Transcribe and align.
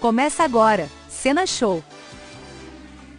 Começa 0.00 0.42
agora, 0.42 0.88
Cena 1.10 1.46
Show. 1.46 1.84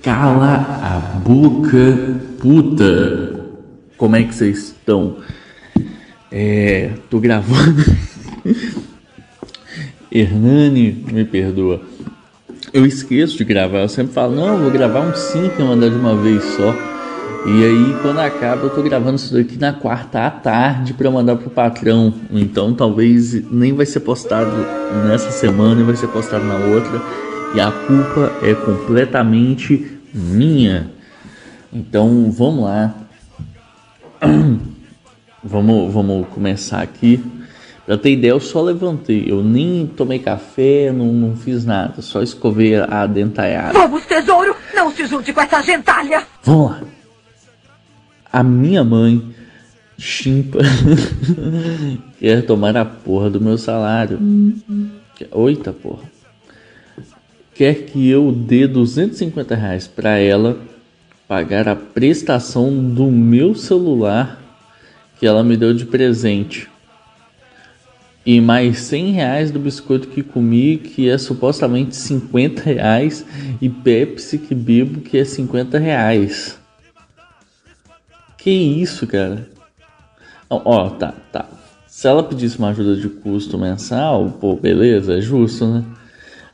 Cala 0.02 0.66
a 0.82 1.00
boca, 1.20 2.20
puta. 2.40 3.40
Como 3.96 4.16
é 4.16 4.24
que 4.24 4.34
vocês 4.34 4.58
estão? 4.70 5.18
É, 6.32 6.94
tô 7.08 7.20
gravando. 7.20 7.84
Hernani, 10.12 11.06
me 11.12 11.24
perdoa. 11.24 11.82
Eu 12.74 12.84
esqueço 12.84 13.38
de 13.38 13.44
gravar, 13.44 13.82
eu 13.82 13.90
sempre 13.90 14.14
falo, 14.14 14.36
não, 14.36 14.58
vou 14.58 14.72
gravar 14.72 15.02
um 15.02 15.14
5 15.14 15.62
e 15.62 15.64
mandar 15.64 15.90
de 15.90 15.96
uma 15.96 16.16
vez 16.16 16.44
só. 16.56 16.74
E 17.44 17.66
aí, 17.66 17.98
quando 18.04 18.20
acaba, 18.20 18.64
eu 18.64 18.70
tô 18.70 18.84
gravando 18.84 19.16
isso 19.16 19.34
daqui 19.34 19.58
na 19.58 19.74
quarta 19.74 20.28
à 20.28 20.30
tarde 20.30 20.94
para 20.94 21.10
mandar 21.10 21.36
pro 21.38 21.50
patrão. 21.50 22.14
Então, 22.30 22.72
talvez 22.72 23.34
nem 23.52 23.74
vai 23.74 23.86
ser 23.88 24.02
postado 24.02 24.52
nessa 25.08 25.32
semana 25.32 25.82
e 25.82 25.84
vai 25.84 25.96
ser 25.96 26.08
postado 26.10 26.46
na 26.46 26.56
outra. 26.56 27.02
E 27.56 27.60
a 27.60 27.72
culpa 27.72 28.32
é 28.44 28.54
completamente 28.54 30.00
minha. 30.14 30.92
Então, 31.74 32.32
vamos 32.32 32.66
lá. 32.66 32.94
vamos, 35.44 35.92
vamos 35.92 36.28
começar 36.28 36.82
aqui. 36.82 37.24
Pra 37.88 37.98
ter 37.98 38.12
ideia, 38.12 38.32
eu 38.32 38.40
só 38.40 38.62
levantei. 38.62 39.26
Eu 39.28 39.44
nem 39.44 39.88
tomei 39.88 40.20
café, 40.20 40.92
não, 40.92 41.08
não 41.08 41.36
fiz 41.36 41.66
nada. 41.66 42.04
Só 42.04 42.22
escovei 42.22 42.76
a 42.76 43.08
dentalhada. 43.08 43.74
Vamos, 43.74 44.06
tesouro! 44.06 44.56
Não 44.76 44.92
se 44.92 45.08
junte 45.08 45.34
com 45.34 45.42
essa 45.42 45.60
gentalha! 45.64 46.22
Vamos 46.44 46.70
lá. 46.70 47.01
A 48.32 48.44
minha 48.44 48.84
mãe, 48.84 49.22
chimpa, 49.98 50.60
quer 52.20 52.46
tomar 52.46 52.78
a 52.78 52.86
porra 52.86 53.30
do 53.30 53.42
meu 53.42 53.58
salário. 53.58 54.20
Oita, 55.32 55.74
porra. 55.74 56.10
Quer 57.54 57.86
que 57.86 58.10
eu 58.10 58.32
dê 58.32 58.68
250 58.68 59.54
reais 59.54 59.88
pra 59.88 60.18
ela 60.18 60.58
pagar 61.28 61.68
a 61.68 61.76
prestação 61.76 62.74
do 62.74 63.12
meu 63.12 63.54
celular 63.54 64.42
que 65.20 65.28
ela 65.28 65.44
me 65.44 65.56
deu 65.58 65.74
de 65.74 65.86
presente 65.86 66.70
e 68.26 68.40
mais 68.40 68.80
100 68.80 69.12
reais 69.12 69.52
do 69.52 69.60
biscoito 69.60 70.08
que 70.08 70.22
comi, 70.22 70.78
que 70.78 71.10
é 71.10 71.18
supostamente 71.18 71.96
50 71.96 72.62
reais, 72.62 73.26
e 73.60 73.68
Pepsi 73.68 74.38
que 74.38 74.54
bebo, 74.54 75.02
que 75.02 75.18
é 75.18 75.26
50 75.26 75.80
reais. 75.80 76.61
Que 78.42 78.50
isso, 78.50 79.06
cara? 79.06 79.48
Ó, 80.50 80.62
ó, 80.66 80.90
tá, 80.90 81.14
tá. 81.32 81.46
Se 81.86 82.08
ela 82.08 82.24
pedisse 82.24 82.58
uma 82.58 82.70
ajuda 82.70 82.96
de 82.96 83.08
custo 83.08 83.56
mensal, 83.56 84.34
pô, 84.42 84.56
beleza, 84.56 85.20
é 85.20 85.22
justo, 85.22 85.68
né? 85.68 85.84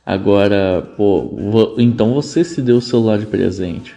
Agora, 0.04 0.86
pô, 0.98 1.74
então 1.78 2.12
você 2.12 2.44
se 2.44 2.60
deu 2.60 2.76
o 2.76 2.82
celular 2.82 3.18
de 3.18 3.24
presente. 3.24 3.96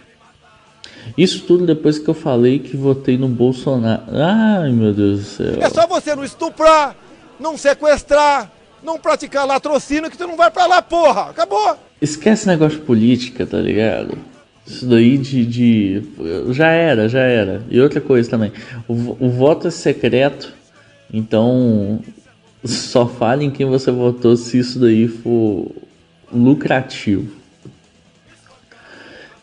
Isso 1.18 1.42
tudo 1.42 1.66
depois 1.66 1.98
que 1.98 2.08
eu 2.08 2.14
falei 2.14 2.60
que 2.60 2.78
votei 2.78 3.18
no 3.18 3.28
Bolsonaro. 3.28 4.04
Ai, 4.10 4.72
meu 4.72 4.94
Deus 4.94 5.20
do 5.20 5.26
céu. 5.26 5.58
É 5.60 5.68
só 5.68 5.86
você 5.86 6.14
não 6.14 6.24
estuprar, 6.24 6.96
não 7.38 7.58
sequestrar, 7.58 8.50
não 8.82 8.98
praticar 8.98 9.46
latrocínio 9.46 10.10
que 10.10 10.16
tu 10.16 10.26
não 10.26 10.36
vai 10.38 10.50
pra 10.50 10.64
lá, 10.64 10.80
porra. 10.80 11.28
Acabou. 11.28 11.76
Esquece 12.00 12.46
negócio 12.46 12.78
de 12.78 12.86
política, 12.86 13.44
tá 13.44 13.58
ligado? 13.58 14.16
Isso 14.66 14.86
daí 14.86 15.18
de, 15.18 15.44
de. 15.44 16.02
Já 16.50 16.68
era, 16.68 17.08
já 17.08 17.20
era. 17.20 17.62
E 17.68 17.80
outra 17.80 18.00
coisa 18.00 18.30
também. 18.30 18.52
O, 18.86 19.26
o 19.26 19.30
voto 19.30 19.68
é 19.68 19.70
secreto, 19.70 20.52
então 21.12 22.00
só 22.64 23.06
fale 23.06 23.44
em 23.44 23.50
quem 23.50 23.66
você 23.66 23.90
votou 23.90 24.36
se 24.36 24.58
isso 24.58 24.78
daí 24.78 25.08
for 25.08 25.70
lucrativo. 26.32 27.28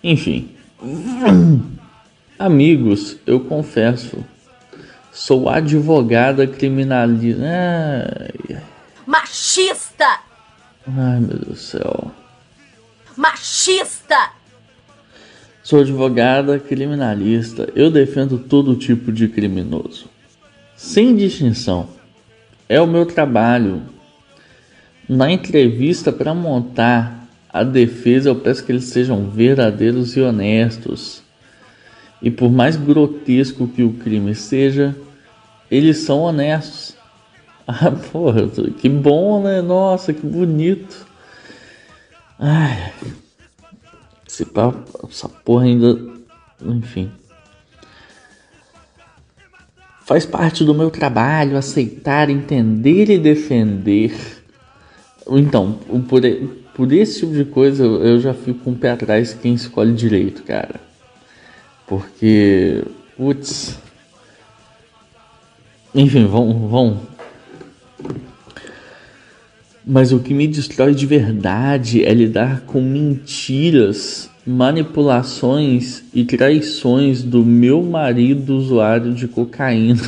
Enfim. 0.01 0.49
Amigos, 2.39 3.17
eu 3.27 3.41
confesso, 3.41 4.23
Sou 5.11 5.49
advogada 5.49 6.47
criminalista. 6.47 7.41
Ai. 7.43 8.61
Machista! 9.05 10.21
Ai, 10.87 11.19
meu 11.19 11.37
Deus 11.37 11.41
do 11.41 11.55
céu. 11.55 12.11
Machista! 13.17 14.31
Sou 15.69 15.81
advogada 15.81 16.57
criminalista. 16.57 17.69
Eu 17.75 17.91
defendo 17.91 18.39
todo 18.39 18.75
tipo 18.75 19.11
de 19.11 19.27
criminoso. 19.27 20.09
Sem 20.75 21.15
distinção. 21.15 21.89
É 22.67 22.81
o 22.81 22.87
meu 22.87 23.05
trabalho. 23.05 23.83
Na 25.07 25.31
entrevista 25.31 26.11
para 26.11 26.33
montar 26.33 27.27
a 27.53 27.63
defesa, 27.63 28.29
eu 28.29 28.35
peço 28.35 28.65
que 28.65 28.71
eles 28.71 28.85
sejam 28.85 29.29
verdadeiros 29.29 30.17
e 30.17 30.21
honestos. 30.21 31.21
E 32.19 32.31
por 32.31 32.49
mais 32.49 32.75
grotesco 32.75 33.67
que 33.67 33.83
o 33.83 33.93
crime 33.93 34.33
seja, 34.33 34.95
eles 35.69 35.99
são 35.99 36.21
honestos. 36.21 36.97
Ah, 37.71 37.91
porra, 37.91 38.49
que 38.81 38.89
bom, 38.89 39.43
né? 39.43 39.61
Nossa, 39.61 40.11
que 40.11 40.25
bonito. 40.25 41.05
Ai, 42.39 42.91
essa 45.09 45.29
porra 45.29 45.65
ainda. 45.65 45.97
Enfim. 46.61 47.11
Faz 50.05 50.25
parte 50.25 50.63
do 50.63 50.73
meu 50.73 50.89
trabalho 50.89 51.57
aceitar, 51.57 52.29
entender 52.29 53.09
e 53.09 53.17
defender. 53.17 54.11
Então, 55.27 55.73
por, 56.07 56.21
por 56.73 56.91
esse 56.91 57.19
tipo 57.19 57.33
de 57.33 57.45
coisa 57.45 57.83
eu 57.83 58.19
já 58.19 58.33
fico 58.33 58.59
com 58.59 58.71
um 58.71 58.73
o 58.73 58.77
pé 58.77 58.91
atrás 58.91 59.33
quem 59.33 59.53
escolhe 59.53 59.93
direito, 59.93 60.43
cara. 60.43 60.81
Porque, 61.85 62.83
putz, 63.15 63.77
enfim, 65.93 66.25
vão, 66.25 66.67
vão. 66.67 67.01
Mas 69.85 70.11
o 70.11 70.19
que 70.19 70.33
me 70.33 70.47
destrói 70.47 70.93
de 70.93 71.05
verdade 71.05 72.03
é 72.03 72.13
lidar 72.13 72.61
com 72.61 72.81
mentiras, 72.81 74.29
manipulações 74.45 76.03
e 76.13 76.23
traições 76.25 77.23
do 77.23 77.45
meu 77.45 77.81
marido 77.83 78.55
usuário 78.55 79.13
de 79.13 79.27
cocaína. 79.27 80.01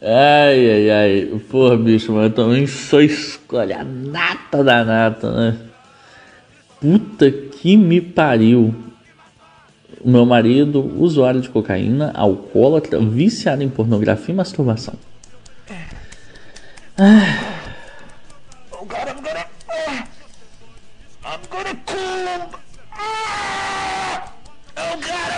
ai, 0.00 0.70
ai, 0.70 0.90
ai. 0.90 1.40
Porra, 1.50 1.76
bicho, 1.76 2.12
mas 2.12 2.24
eu 2.24 2.30
também 2.30 2.66
sou 2.66 3.00
escolha 3.02 3.84
nata 3.84 4.62
da 4.62 4.84
nata, 4.84 5.32
né? 5.32 5.56
Puta 6.80 7.30
que 7.30 7.76
me 7.76 8.00
pariu. 8.00 8.74
O 10.04 10.10
meu 10.10 10.26
marido, 10.26 10.80
usuário 11.00 11.40
de 11.40 11.48
cocaína, 11.48 12.12
alcoólatra, 12.14 13.00
viciado 13.00 13.62
em 13.62 13.70
pornografia 13.70 14.34
e 14.34 14.36
masturbação. 14.36 14.94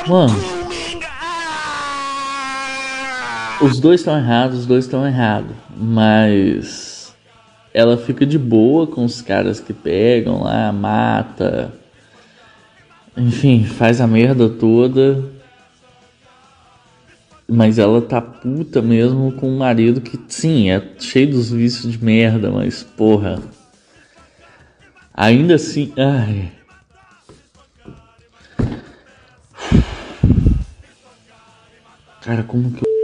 Mano, 0.08 0.34
os 3.62 3.78
dois 3.78 4.00
estão 4.00 4.18
errados, 4.18 4.58
os 4.60 4.66
dois 4.66 4.84
estão 4.84 5.06
errados, 5.06 5.54
mas 5.76 7.14
ela 7.72 7.96
fica 7.96 8.26
de 8.26 8.38
boa 8.38 8.86
com 8.86 9.04
os 9.04 9.22
caras 9.22 9.60
que 9.60 9.72
pegam 9.72 10.42
lá, 10.42 10.72
mata, 10.72 11.72
enfim, 13.16 13.64
faz 13.64 14.00
a 14.00 14.06
merda 14.06 14.48
toda. 14.48 15.24
Mas 17.48 17.78
ela 17.78 18.02
tá 18.02 18.20
puta 18.20 18.82
mesmo 18.82 19.32
com 19.32 19.48
um 19.48 19.58
marido 19.58 20.00
que, 20.00 20.18
sim, 20.28 20.70
é 20.70 20.82
cheio 20.98 21.30
dos 21.30 21.50
vícios 21.50 21.92
de 21.92 22.04
merda, 22.04 22.50
mas 22.50 22.82
porra. 22.82 23.40
Ainda 25.14 25.54
assim. 25.54 25.92
Ai. 25.96 26.52
Cara, 32.20 32.42
como 32.42 32.72
que 32.72 32.84
eu. 32.84 32.96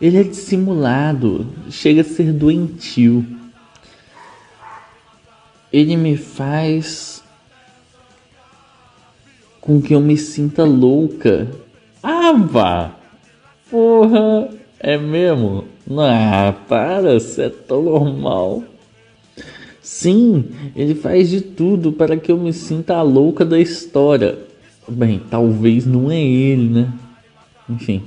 Ele 0.00 0.18
é 0.18 0.22
dissimulado, 0.22 1.46
chega 1.70 2.00
a 2.00 2.04
ser 2.04 2.32
doentio. 2.32 3.24
Ele 5.72 5.96
me 5.96 6.16
faz 6.16 7.15
com 9.66 9.82
que 9.82 9.92
eu 9.92 10.00
me 10.00 10.16
sinta 10.16 10.62
louca. 10.62 11.48
Ah, 12.00 12.32
vá! 12.32 12.94
Porra, 13.68 14.48
é 14.78 14.96
mesmo? 14.96 15.64
Ah, 15.90 16.54
para, 16.68 17.18
você 17.18 17.42
é 17.42 17.48
tão 17.48 17.82
normal. 17.82 18.62
Sim, 19.82 20.44
ele 20.76 20.94
faz 20.94 21.28
de 21.28 21.40
tudo 21.40 21.90
para 21.90 22.16
que 22.16 22.30
eu 22.30 22.38
me 22.38 22.52
sinta 22.52 22.94
a 22.94 23.02
louca 23.02 23.44
da 23.44 23.58
história. 23.58 24.38
Bem, 24.88 25.20
talvez 25.28 25.84
não 25.84 26.12
é 26.12 26.22
ele, 26.22 26.68
né? 26.68 26.92
Enfim. 27.68 28.04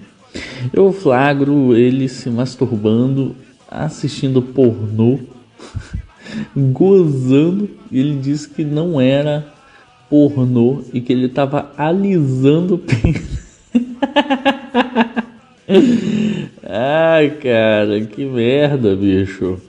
Eu 0.72 0.94
flagro 0.94 1.76
ele 1.76 2.08
se 2.08 2.30
masturbando, 2.30 3.36
assistindo 3.70 4.42
pornô, 4.42 5.20
gozando. 6.56 7.70
Ele 7.92 8.16
disse 8.16 8.48
que 8.48 8.64
não 8.64 9.02
era 9.02 9.59
pornô 10.10 10.82
e 10.94 11.00
que 11.00 11.14
ele 11.14 11.28
estava 11.28 11.72
alisando 11.78 12.76
o 12.76 12.78
pênis. 12.80 13.40
Ai, 16.68 17.30
cara, 17.32 18.02
que 18.02 18.26
merda, 18.26 18.96
bicho. 18.96 19.60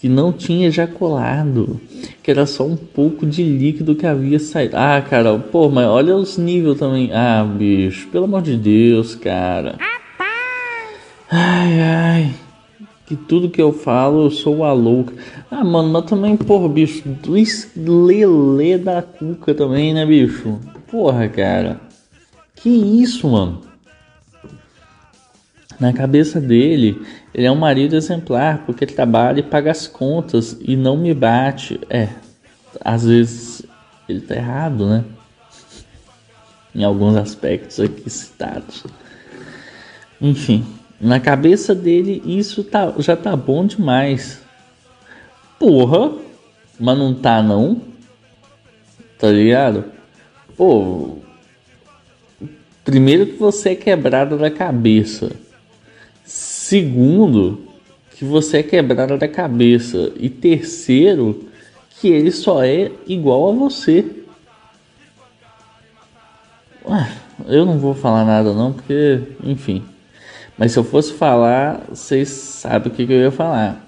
Que 0.00 0.08
não 0.08 0.32
tinha 0.32 0.68
ejaculado. 0.68 1.80
Que 2.22 2.30
era 2.30 2.46
só 2.46 2.66
um 2.66 2.76
pouco 2.76 3.24
de 3.26 3.42
líquido 3.42 3.94
que 3.94 4.06
havia 4.06 4.38
saído. 4.38 4.76
Ah, 4.76 5.00
cara, 5.00 5.38
pô, 5.38 5.68
mas 5.68 5.86
olha 5.86 6.16
os 6.16 6.38
níveis 6.38 6.78
também. 6.78 7.12
Ah, 7.12 7.44
bicho, 7.44 8.08
pelo 8.08 8.24
amor 8.24 8.42
de 8.42 8.56
Deus, 8.56 9.14
cara. 9.14 9.76
Ai, 11.30 11.80
ai. 11.80 12.34
Que 13.06 13.16
tudo 13.16 13.50
que 13.50 13.60
eu 13.60 13.72
falo, 13.72 14.24
eu 14.24 14.30
sou 14.30 14.64
a 14.64 14.72
louca. 14.72 15.12
Ah, 15.50 15.64
mano, 15.64 15.90
mas 15.90 16.04
também, 16.04 16.36
porra, 16.36 16.68
bicho, 16.68 17.02
Luiz 17.26 17.70
Lelê 17.76 18.78
da 18.78 19.02
Cuca 19.02 19.54
também, 19.54 19.92
né, 19.92 20.06
bicho? 20.06 20.58
Porra, 20.90 21.28
cara. 21.28 21.80
Que 22.54 22.70
isso, 22.70 23.28
mano? 23.28 23.60
Na 25.80 25.92
cabeça 25.92 26.40
dele, 26.40 27.02
ele 27.34 27.44
é 27.44 27.50
um 27.50 27.56
marido 27.56 27.96
exemplar 27.96 28.64
porque 28.64 28.86
trabalha 28.86 29.40
e 29.40 29.42
paga 29.42 29.72
as 29.72 29.88
contas 29.88 30.56
e 30.60 30.76
não 30.76 30.96
me 30.96 31.12
bate. 31.12 31.80
É, 31.90 32.08
às 32.84 33.04
vezes 33.04 33.66
ele 34.08 34.20
tá 34.20 34.36
errado, 34.36 34.88
né? 34.88 35.04
Em 36.72 36.84
alguns 36.84 37.16
aspectos 37.16 37.80
aqui 37.80 38.08
citados. 38.08 38.84
Enfim, 40.20 40.64
na 41.02 41.18
cabeça 41.18 41.74
dele 41.74 42.22
isso 42.24 42.62
tá, 42.62 42.94
já 42.98 43.16
tá 43.16 43.34
bom 43.34 43.66
demais. 43.66 44.40
Porra, 45.58 46.12
mas 46.78 46.96
não 46.96 47.12
tá 47.12 47.42
não? 47.42 47.82
Tá 49.18 49.28
ligado? 49.28 49.84
Pô, 50.56 51.18
primeiro 52.84 53.26
que 53.26 53.36
você 53.36 53.70
é 53.70 53.74
quebrado 53.74 54.38
da 54.38 54.48
cabeça. 54.48 55.32
Segundo, 56.24 57.66
que 58.14 58.24
você 58.24 58.58
é 58.58 58.62
quebrado 58.62 59.18
da 59.18 59.26
cabeça. 59.26 60.12
E 60.20 60.28
terceiro, 60.30 61.48
que 61.98 62.06
ele 62.06 62.30
só 62.30 62.62
é 62.62 62.92
igual 63.08 63.50
a 63.50 63.52
você. 63.52 64.06
Ué, 66.84 67.12
eu 67.48 67.66
não 67.66 67.76
vou 67.78 67.92
falar 67.92 68.24
nada 68.24 68.52
não, 68.52 68.72
porque, 68.72 69.20
enfim. 69.42 69.84
Mas 70.62 70.70
se 70.70 70.78
eu 70.78 70.84
fosse 70.84 71.12
falar, 71.14 71.86
vocês 71.88 72.28
sabem 72.28 72.86
o 72.86 72.94
que, 72.94 73.04
que 73.04 73.12
eu 73.12 73.18
ia 73.18 73.32
falar. 73.32 73.84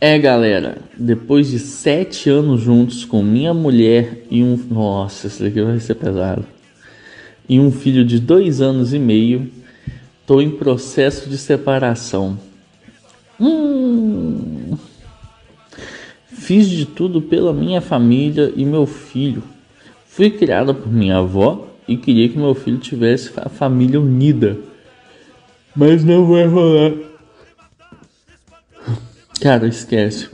É, 0.00 0.18
galera, 0.18 0.78
depois 0.98 1.48
de 1.48 1.60
sete 1.60 2.28
anos 2.28 2.60
juntos 2.60 3.04
com 3.04 3.22
minha 3.22 3.54
mulher 3.54 4.24
e 4.28 4.42
um. 4.42 4.56
Nossa, 4.68 5.28
isso 5.28 5.44
daqui 5.44 5.62
vai 5.62 5.78
ser 5.78 5.94
pesado. 5.94 6.44
E 7.48 7.60
um 7.60 7.70
filho 7.70 8.04
de 8.04 8.18
dois 8.18 8.60
anos 8.60 8.92
e 8.92 8.98
meio, 8.98 9.48
tô 10.26 10.40
em 10.40 10.50
processo 10.50 11.30
de 11.30 11.38
separação. 11.38 12.36
Hum. 13.40 14.76
Fiz 16.26 16.68
de 16.68 16.84
tudo 16.84 17.22
pela 17.22 17.52
minha 17.52 17.80
família 17.80 18.52
e 18.56 18.64
meu 18.64 18.86
filho. 18.86 19.44
Fui 20.04 20.30
criada 20.30 20.74
por 20.74 20.92
minha 20.92 21.18
avó 21.18 21.68
e 21.86 21.96
queria 21.96 22.28
que 22.28 22.38
meu 22.38 22.54
filho 22.54 22.78
tivesse 22.78 23.32
a 23.36 23.48
família 23.48 24.00
unida. 24.00 24.58
Mas 25.74 26.04
não 26.04 26.26
vai 26.26 26.46
rolar. 26.46 26.92
Cara, 29.40 29.66
esquece. 29.66 30.30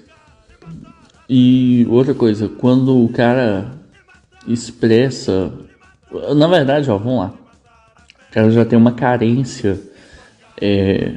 E 1.29 1.87
outra 1.89 2.15
coisa, 2.15 2.49
quando 2.49 3.05
o 3.05 3.09
cara 3.09 3.73
expressa. 4.47 5.53
Na 6.37 6.47
verdade, 6.47 6.91
ó, 6.91 6.97
vamos 6.97 7.21
lá. 7.21 7.35
O 8.29 8.33
cara 8.33 8.51
já 8.51 8.65
tem 8.65 8.79
uma 8.79 8.93
carência 8.93 9.81
é, 10.61 11.15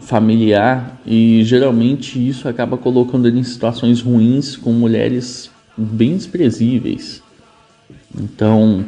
familiar 0.00 1.00
e 1.04 1.42
geralmente 1.44 2.26
isso 2.26 2.48
acaba 2.48 2.76
colocando 2.76 3.28
ele 3.28 3.38
em 3.38 3.44
situações 3.44 4.00
ruins 4.00 4.56
com 4.56 4.72
mulheres 4.72 5.50
bem 5.76 6.16
desprezíveis. 6.16 7.22
Então, 8.18 8.86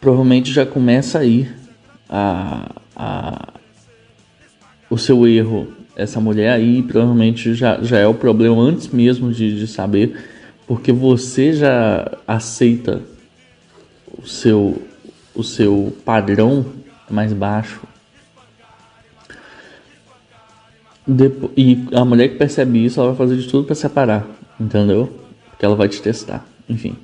provavelmente 0.00 0.52
já 0.52 0.64
começa 0.64 1.18
aí 1.18 1.48
a, 2.08 2.70
a, 2.94 3.52
o 4.90 4.96
seu 4.98 5.26
erro. 5.26 5.68
Essa 5.96 6.20
mulher 6.20 6.52
aí 6.52 6.82
provavelmente 6.82 7.54
já, 7.54 7.80
já 7.82 7.98
é 7.98 8.06
o 8.06 8.14
problema 8.14 8.60
antes 8.60 8.88
mesmo 8.88 9.32
de, 9.32 9.58
de 9.58 9.66
saber, 9.66 10.18
porque 10.66 10.92
você 10.92 11.52
já 11.52 12.18
aceita 12.26 13.02
o 14.16 14.26
seu, 14.26 14.82
o 15.34 15.42
seu 15.42 15.96
padrão 16.04 16.66
mais 17.10 17.32
baixo. 17.32 17.80
E 21.56 21.86
a 21.92 22.04
mulher 22.04 22.30
que 22.30 22.36
percebe 22.36 22.84
isso, 22.84 22.98
ela 22.98 23.10
vai 23.10 23.16
fazer 23.16 23.40
de 23.40 23.48
tudo 23.48 23.64
para 23.64 23.76
separar, 23.76 24.26
entendeu? 24.58 25.12
Porque 25.50 25.64
ela 25.64 25.76
vai 25.76 25.88
te 25.88 26.02
testar, 26.02 26.44
enfim. 26.68 26.96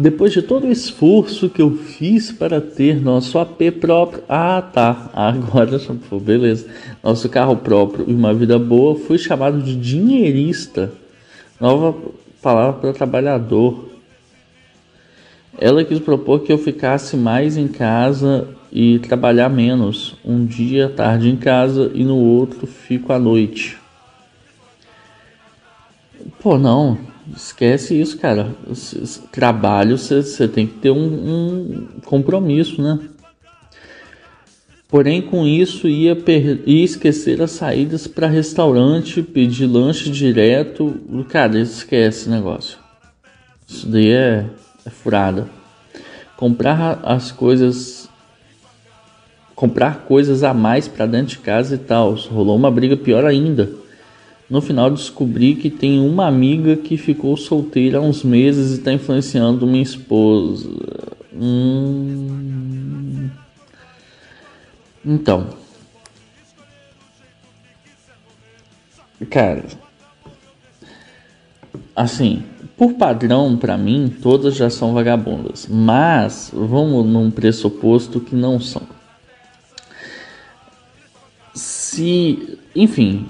Depois 0.00 0.32
de 0.32 0.42
todo 0.42 0.68
o 0.68 0.70
esforço 0.70 1.50
que 1.50 1.60
eu 1.60 1.72
fiz 1.76 2.30
para 2.30 2.60
ter 2.60 3.02
nosso 3.02 3.36
AP 3.36 3.72
próprio, 3.80 4.22
ah 4.28 4.62
tá, 4.62 5.10
agora 5.12 5.76
beleza, 6.22 6.68
nosso 7.02 7.28
carro 7.28 7.56
próprio 7.56 8.04
e 8.08 8.14
uma 8.14 8.32
vida 8.32 8.60
boa, 8.60 8.94
fui 8.94 9.18
chamado 9.18 9.60
de 9.60 9.74
dinheirista, 9.74 10.92
nova 11.60 11.98
palavra 12.40 12.74
para 12.74 12.92
trabalhador. 12.92 13.88
Ela 15.58 15.82
quis 15.82 15.98
propor 15.98 16.44
que 16.44 16.52
eu 16.52 16.58
ficasse 16.58 17.16
mais 17.16 17.56
em 17.56 17.66
casa 17.66 18.46
e 18.70 19.00
trabalhar 19.00 19.48
menos, 19.48 20.14
um 20.24 20.46
dia 20.46 20.88
tarde 20.88 21.28
em 21.28 21.36
casa 21.36 21.90
e 21.92 22.04
no 22.04 22.18
outro 22.18 22.68
fico 22.68 23.12
à 23.12 23.18
noite. 23.18 23.76
Pô, 26.40 26.56
não, 26.56 26.96
esquece 27.36 28.00
isso, 28.00 28.18
cara. 28.18 28.54
Trabalho, 29.32 29.96
você 29.96 30.48
tem 30.48 30.66
que 30.66 30.74
ter 30.74 30.90
um, 30.90 30.96
um, 30.96 31.86
compromisso, 32.04 32.82
né? 32.82 32.98
Porém, 34.88 35.20
com 35.20 35.46
isso, 35.46 35.86
ia, 35.86 36.16
ia 36.66 36.84
esquecer 36.84 37.42
as 37.42 37.50
saídas 37.50 38.06
para 38.06 38.26
restaurante, 38.26 39.22
pedir 39.22 39.66
lanche 39.66 40.10
direto. 40.10 40.98
Cara, 41.28 41.58
esquece 41.58 42.30
negócio. 42.30 42.78
Isso 43.66 43.86
daí 43.86 44.10
é, 44.10 44.46
é 44.86 44.90
furada. 44.90 45.46
Comprar 46.36 47.00
as 47.02 47.30
coisas. 47.30 48.08
Comprar 49.54 50.04
coisas 50.04 50.42
a 50.42 50.54
mais 50.54 50.88
para 50.88 51.04
dentro 51.04 51.36
de 51.36 51.38
casa 51.38 51.74
e 51.74 51.78
tal. 51.78 52.14
Rolou 52.14 52.56
uma 52.56 52.70
briga 52.70 52.96
pior 52.96 53.26
ainda 53.26 53.87
no 54.48 54.62
final 54.62 54.90
descobri 54.90 55.54
que 55.54 55.68
tem 55.68 56.00
uma 56.00 56.26
amiga 56.26 56.74
que 56.76 56.96
ficou 56.96 57.36
solteira 57.36 57.98
há 57.98 58.00
uns 58.00 58.24
meses 58.24 58.70
e 58.70 58.78
está 58.78 58.92
influenciando 58.92 59.66
minha 59.66 59.82
esposa. 59.82 60.70
Hum... 61.34 63.28
Então. 65.04 65.48
Cara. 69.28 69.64
Assim, 71.94 72.44
por 72.76 72.94
padrão, 72.94 73.56
para 73.56 73.76
mim, 73.76 74.14
todas 74.22 74.54
já 74.54 74.70
são 74.70 74.94
vagabundas. 74.94 75.66
Mas 75.68 76.50
vamos 76.54 77.04
num 77.04 77.30
pressuposto 77.30 78.20
que 78.20 78.34
não 78.34 78.58
são. 78.58 78.82
Se, 81.54 82.58
enfim, 82.74 83.26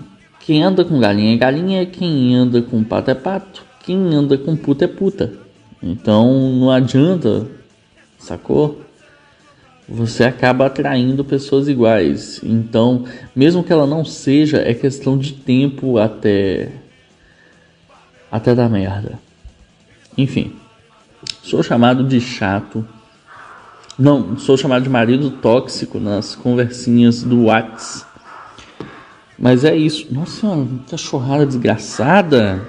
quem 0.49 0.62
anda 0.62 0.83
com 0.83 0.99
galinha 0.99 1.35
é 1.35 1.37
galinha, 1.37 1.85
quem 1.85 2.35
anda 2.35 2.62
com 2.62 2.83
pato 2.83 3.11
é 3.11 3.14
pato, 3.14 3.62
quem 3.81 4.14
anda 4.14 4.38
com 4.38 4.57
puta 4.57 4.87
é 4.87 4.88
puta. 4.88 5.35
Então 5.83 6.52
não 6.52 6.71
adianta, 6.71 7.47
sacou? 8.19 8.81
Você 9.87 10.25
acaba 10.25 10.64
atraindo 10.64 11.23
pessoas 11.23 11.69
iguais. 11.69 12.40
Então, 12.43 13.05
mesmo 13.37 13.62
que 13.62 13.71
ela 13.71 13.87
não 13.87 14.07
seja, 14.07 14.57
é 14.57 14.73
questão 14.73 15.19
de 15.19 15.35
tempo 15.35 15.99
até 15.99 16.73
até 18.33 18.55
dar 18.55 18.71
merda. 18.71 19.19
Enfim, 20.17 20.55
sou 21.43 21.62
chamado 21.62 22.02
de 22.05 22.23
chato. 22.23 22.88
Não, 23.99 24.38
sou 24.38 24.57
chamado 24.57 24.85
de 24.85 24.88
marido 24.88 25.31
tóxico 25.31 26.00
nas 26.00 26.35
conversinhas 26.35 27.23
do 27.23 27.45
Whats 27.45 28.07
mas 29.38 29.64
é 29.64 29.76
isso. 29.76 30.12
Nossa, 30.12 30.47
cachorrada 30.90 31.47
desgraçada. 31.47 32.66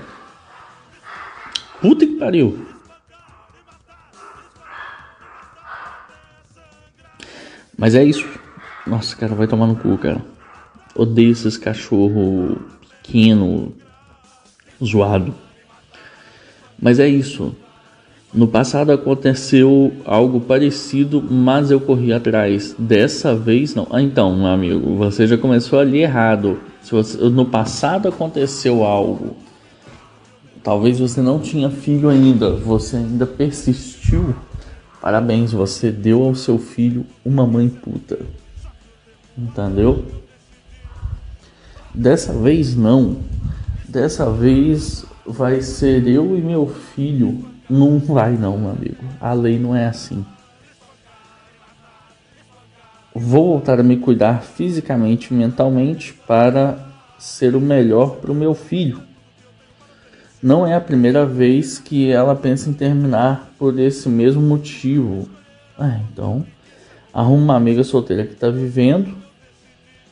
Puta 1.81 2.05
que 2.05 2.15
pariu. 2.15 2.65
Mas 7.77 7.95
é 7.95 8.03
isso. 8.03 8.27
Nossa, 8.85 9.15
cara, 9.15 9.33
vai 9.33 9.47
tomar 9.47 9.65
no 9.65 9.75
cu, 9.75 9.97
cara. 9.97 10.21
Odeio 10.93 11.31
esses 11.31 11.57
cachorro 11.57 12.59
pequeno, 13.01 13.73
zoado. 14.83 15.33
Mas 16.79 16.99
é 16.99 17.07
isso. 17.07 17.55
No 18.31 18.48
passado 18.48 18.91
aconteceu 18.91 19.91
algo 20.05 20.39
parecido, 20.39 21.19
mas 21.21 21.71
eu 21.71 21.81
corri 21.81 22.13
atrás. 22.13 22.75
Dessa 22.77 23.36
vez 23.36 23.74
não. 23.74 23.88
Ah, 23.89 24.01
então, 24.01 24.36
meu 24.36 24.48
amigo, 24.48 24.95
você 24.98 25.25
já 25.25 25.36
começou 25.36 25.79
ali 25.79 26.00
errado. 26.00 26.59
Se 26.83 26.91
você, 26.91 27.17
no 27.17 27.45
passado 27.45 28.07
aconteceu 28.07 28.83
algo, 28.83 29.36
talvez 30.63 31.00
você 31.00 31.21
não 31.21 31.39
tinha 31.39 31.71
filho 31.71 32.07
ainda, 32.07 32.51
você 32.51 32.98
ainda 32.98 33.25
persistiu. 33.25 34.36
Parabéns, 35.01 35.51
você 35.51 35.91
deu 35.91 36.21
ao 36.21 36.36
seu 36.36 36.59
filho 36.59 37.07
uma 37.25 37.48
mãe 37.48 37.67
puta. 37.67 38.19
Entendeu? 39.36 40.05
Dessa 41.95 42.31
vez 42.31 42.75
não. 42.75 43.17
Dessa 43.88 44.29
vez 44.29 45.03
vai 45.25 45.62
ser 45.62 46.07
eu 46.07 46.38
e 46.38 46.41
meu 46.41 46.67
filho 46.67 47.49
não 47.69 47.99
vai 47.99 48.33
não, 48.33 48.57
meu 48.57 48.71
amigo. 48.71 49.03
A 49.21 49.33
lei 49.33 49.59
não 49.59 49.75
é 49.75 49.85
assim. 49.85 50.25
Vou 53.13 53.53
voltar 53.53 53.79
a 53.79 53.83
me 53.83 53.97
cuidar 53.97 54.41
fisicamente 54.41 55.31
e 55.31 55.38
mentalmente 55.38 56.13
para 56.13 56.79
ser 57.17 57.55
o 57.55 57.61
melhor 57.61 58.15
para 58.17 58.31
o 58.31 58.35
meu 58.35 58.55
filho. 58.55 59.01
Não 60.41 60.65
é 60.65 60.73
a 60.73 60.81
primeira 60.81 61.25
vez 61.25 61.79
que 61.79 62.09
ela 62.09 62.35
pensa 62.35 62.69
em 62.69 62.73
terminar 62.73 63.51
por 63.59 63.77
esse 63.77 64.07
mesmo 64.07 64.41
motivo. 64.41 65.29
Ah, 65.77 65.99
então, 66.11 66.45
arruma 67.13 67.43
uma 67.43 67.55
amiga 67.55 67.83
solteira 67.83 68.25
que 68.25 68.35
tá 68.35 68.49
vivendo. 68.49 69.13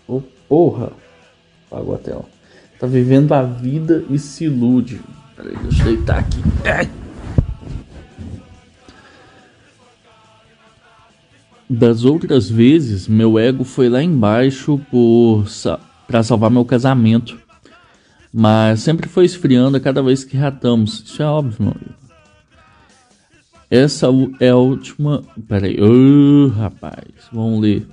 Oh, 0.05 0.21
porra! 0.49 0.91
Apagou 1.71 1.95
a 1.95 1.97
tela. 1.97 2.25
Tá 2.77 2.87
vivendo 2.87 3.33
a 3.33 3.41
vida 3.41 4.03
e 4.09 4.19
se 4.19 4.45
ilude. 4.45 5.01
Peraí, 5.35 5.55
deixa 5.63 5.83
eu 5.83 5.95
deitar 5.95 6.19
aqui. 6.19 6.41
Ai. 6.65 7.06
Das 11.69 12.05
outras 12.05 12.49
vezes, 12.49 13.07
meu 13.07 13.37
ego 13.37 13.63
foi 13.63 13.89
lá 13.89 14.01
embaixo 14.01 14.79
para 16.07 16.23
salvar 16.23 16.49
meu 16.49 16.63
casamento. 16.63 17.37
Mas 18.33 18.81
sempre 18.81 19.09
foi 19.09 19.25
esfriando 19.25 19.77
a 19.77 19.79
cada 19.79 20.01
vez 20.01 20.23
que 20.23 20.37
ratamos. 20.37 21.03
Isso 21.05 21.21
é 21.21 21.25
óbvio, 21.25 21.57
meu 21.59 21.71
amigo. 21.71 21.95
Essa 23.69 24.07
é 24.39 24.49
a 24.49 24.55
última. 24.55 25.23
Pera 25.47 25.67
aí. 25.67 25.77
Oh, 25.81 26.47
rapaz, 26.47 27.03
vamos 27.31 27.61
ler. 27.61 27.85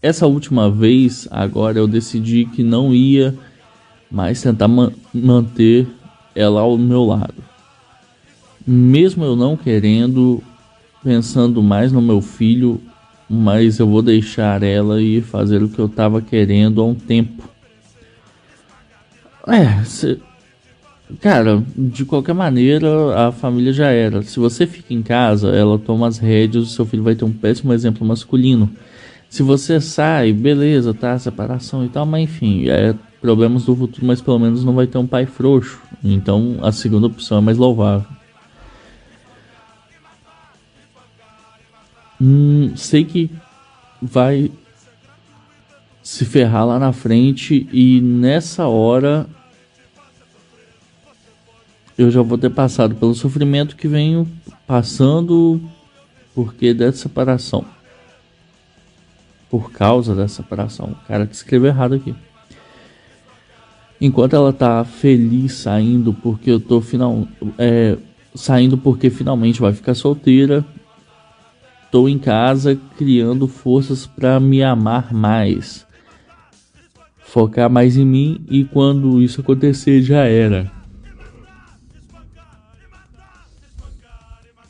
Essa 0.00 0.26
última 0.26 0.70
vez, 0.70 1.28
agora 1.30 1.78
eu 1.78 1.86
decidi 1.86 2.44
que 2.46 2.62
não 2.62 2.94
ia 2.94 3.36
mais 4.10 4.40
tentar 4.40 4.68
ma 4.68 4.92
manter 5.12 5.86
ela 6.34 6.60
ao 6.60 6.78
meu 6.78 7.04
lado. 7.04 7.44
Mesmo 8.66 9.24
eu 9.24 9.34
não 9.34 9.56
querendo, 9.56 10.42
pensando 11.02 11.62
mais 11.62 11.92
no 11.92 12.02
meu 12.02 12.20
filho, 12.20 12.80
mas 13.28 13.78
eu 13.78 13.86
vou 13.86 14.02
deixar 14.02 14.62
ela 14.62 15.02
e 15.02 15.20
fazer 15.20 15.62
o 15.62 15.68
que 15.68 15.78
eu 15.78 15.86
estava 15.86 16.20
querendo 16.20 16.80
há 16.80 16.84
um 16.84 16.94
tempo. 16.94 17.48
É, 19.46 19.82
cara, 21.20 21.62
de 21.76 22.04
qualquer 22.04 22.34
maneira 22.34 23.28
a 23.28 23.32
família 23.32 23.72
já 23.72 23.88
era. 23.88 24.22
Se 24.22 24.38
você 24.38 24.66
fica 24.66 24.92
em 24.92 25.02
casa, 25.02 25.48
ela 25.48 25.78
toma 25.78 26.06
as 26.06 26.18
rédeas, 26.18 26.64
o 26.64 26.74
seu 26.74 26.84
filho 26.84 27.02
vai 27.02 27.14
ter 27.14 27.24
um 27.24 27.32
péssimo 27.32 27.72
exemplo 27.72 28.06
masculino. 28.06 28.70
Se 29.28 29.42
você 29.42 29.80
sai, 29.80 30.32
beleza, 30.32 30.94
tá, 30.94 31.18
separação 31.18 31.84
e 31.84 31.88
tal, 31.88 32.06
mas 32.06 32.22
enfim, 32.22 32.68
é 32.68 32.94
problemas 33.20 33.64
do 33.64 33.76
futuro, 33.76 34.06
mas 34.06 34.20
pelo 34.20 34.38
menos 34.38 34.64
não 34.64 34.74
vai 34.74 34.86
ter 34.86 34.98
um 34.98 35.06
pai 35.06 35.26
frouxo. 35.26 35.80
Então 36.02 36.58
a 36.62 36.72
segunda 36.72 37.06
opção 37.06 37.38
é 37.38 37.40
mais 37.40 37.58
louvável. 37.58 38.17
Hum, 42.20 42.76
sei 42.76 43.04
que 43.04 43.30
vai 44.00 44.50
se 46.02 46.24
ferrar 46.24 46.66
lá 46.66 46.78
na 46.78 46.92
frente 46.92 47.68
e 47.72 48.00
nessa 48.00 48.66
hora 48.66 49.28
eu 51.96 52.10
já 52.10 52.22
vou 52.22 52.38
ter 52.38 52.50
passado 52.50 52.94
pelo 52.94 53.14
sofrimento 53.14 53.76
que 53.76 53.86
venho 53.86 54.26
passando 54.66 55.60
porque 56.34 56.72
dessa 56.72 56.98
separação. 56.98 57.64
Por 59.50 59.72
causa 59.72 60.14
dessa 60.14 60.36
separação. 60.36 60.92
O 60.92 61.06
cara 61.08 61.26
que 61.26 61.34
escreveu 61.34 61.70
errado 61.70 61.94
aqui. 61.94 62.14
Enquanto 64.00 64.36
ela 64.36 64.52
tá 64.52 64.84
feliz 64.84 65.54
saindo 65.54 66.14
porque 66.14 66.50
eu 66.50 66.60
tô 66.60 66.80
final 66.80 67.26
é, 67.58 67.98
saindo 68.34 68.78
porque 68.78 69.10
finalmente 69.10 69.60
vai 69.60 69.72
ficar 69.72 69.94
solteira 69.94 70.64
Estou 71.88 72.06
em 72.06 72.18
casa 72.18 72.78
criando 72.98 73.48
forças 73.48 74.06
para 74.06 74.38
me 74.38 74.62
amar 74.62 75.10
mais, 75.14 75.86
focar 77.16 77.70
mais 77.70 77.96
em 77.96 78.04
mim 78.04 78.44
e 78.50 78.62
quando 78.62 79.22
isso 79.22 79.40
acontecer 79.40 80.02
já 80.02 80.24
era. 80.24 80.70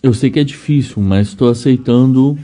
Eu 0.00 0.14
sei 0.14 0.30
que 0.30 0.38
é 0.38 0.44
difícil, 0.44 1.02
mas 1.02 1.26
estou 1.26 1.50
aceitando 1.50 2.38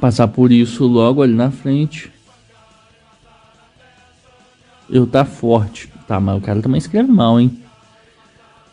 passar 0.00 0.26
por 0.26 0.50
isso 0.50 0.84
logo 0.84 1.22
ali 1.22 1.32
na 1.32 1.52
frente. 1.52 2.10
Eu 4.90 5.06
tá 5.06 5.24
forte, 5.24 5.88
tá? 6.08 6.18
Mas 6.18 6.36
o 6.36 6.40
cara 6.40 6.60
também 6.60 6.78
escreve 6.78 7.12
mal, 7.12 7.38
hein? 7.38 7.56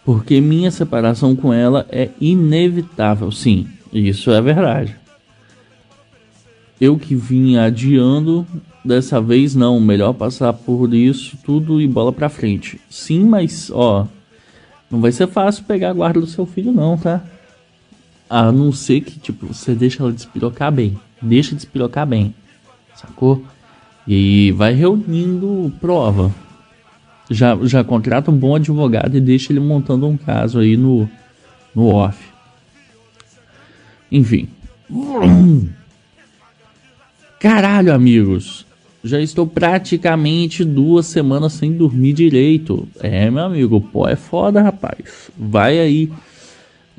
Porque 0.04 0.42
minha 0.42 0.72
separação 0.72 1.36
com 1.36 1.54
ela 1.54 1.86
é 1.92 2.10
inevitável, 2.20 3.32
sim. 3.32 3.68
Isso 3.94 4.32
é 4.32 4.42
verdade. 4.42 4.96
Eu 6.82 6.98
que 6.98 7.16
vinha 7.16 7.66
adiando, 7.66 8.46
dessa 8.84 9.22
vez 9.22 9.56
não. 9.56 9.80
Melhor 9.80 10.14
passar 10.14 10.52
por 10.52 10.94
isso 10.94 11.38
tudo 11.46 11.80
e 11.80 11.88
bola 11.88 12.12
pra 12.12 12.28
frente. 12.28 12.82
Sim, 12.90 13.24
mas 13.24 13.72
ó, 13.72 14.08
não 14.90 15.00
vai 15.00 15.12
ser 15.12 15.28
fácil 15.28 15.64
pegar 15.66 15.92
a 15.92 15.94
guarda 15.94 16.20
do 16.20 16.28
seu 16.28 16.46
filho, 16.46 16.72
não, 16.72 16.98
tá? 16.98 17.24
A 18.30 18.52
não 18.52 18.72
ser 18.72 19.02
que, 19.02 19.20
tipo, 19.20 19.54
você 19.54 19.76
deixa 19.76 20.02
ela 20.02 20.12
despirocar 20.12 20.72
bem. 20.72 20.98
Deixa 21.22 21.56
despirocar 21.56 22.08
bem. 22.08 22.34
Sacou? 22.96 23.44
E 24.08 24.52
vai 24.54 24.74
reunindo 24.74 25.72
prova. 25.80 26.34
Já, 27.30 27.56
já 27.64 27.84
contrata 27.84 28.32
um 28.32 28.38
bom 28.38 28.56
advogado 28.56 29.16
e 29.16 29.22
deixa 29.22 29.54
ele 29.54 29.60
montando 29.60 30.08
um 30.08 30.18
caso 30.18 30.60
aí 30.60 30.76
no, 30.76 31.10
no 31.76 31.88
off. 31.88 32.33
Enfim. 34.14 34.48
Caralho, 37.40 37.92
amigos. 37.92 38.64
Já 39.04 39.20
estou 39.20 39.48
praticamente 39.48 40.64
duas 40.64 41.08
semanas 41.08 41.54
sem 41.54 41.74
dormir 41.74 42.14
direito. 42.14 42.88
É, 43.00 43.30
meu 43.32 43.44
amigo, 43.44 43.82
pô, 43.82 44.08
é 44.08 44.16
foda, 44.16 44.62
rapaz. 44.62 45.32
Vai 45.38 45.80
aí 45.80 46.10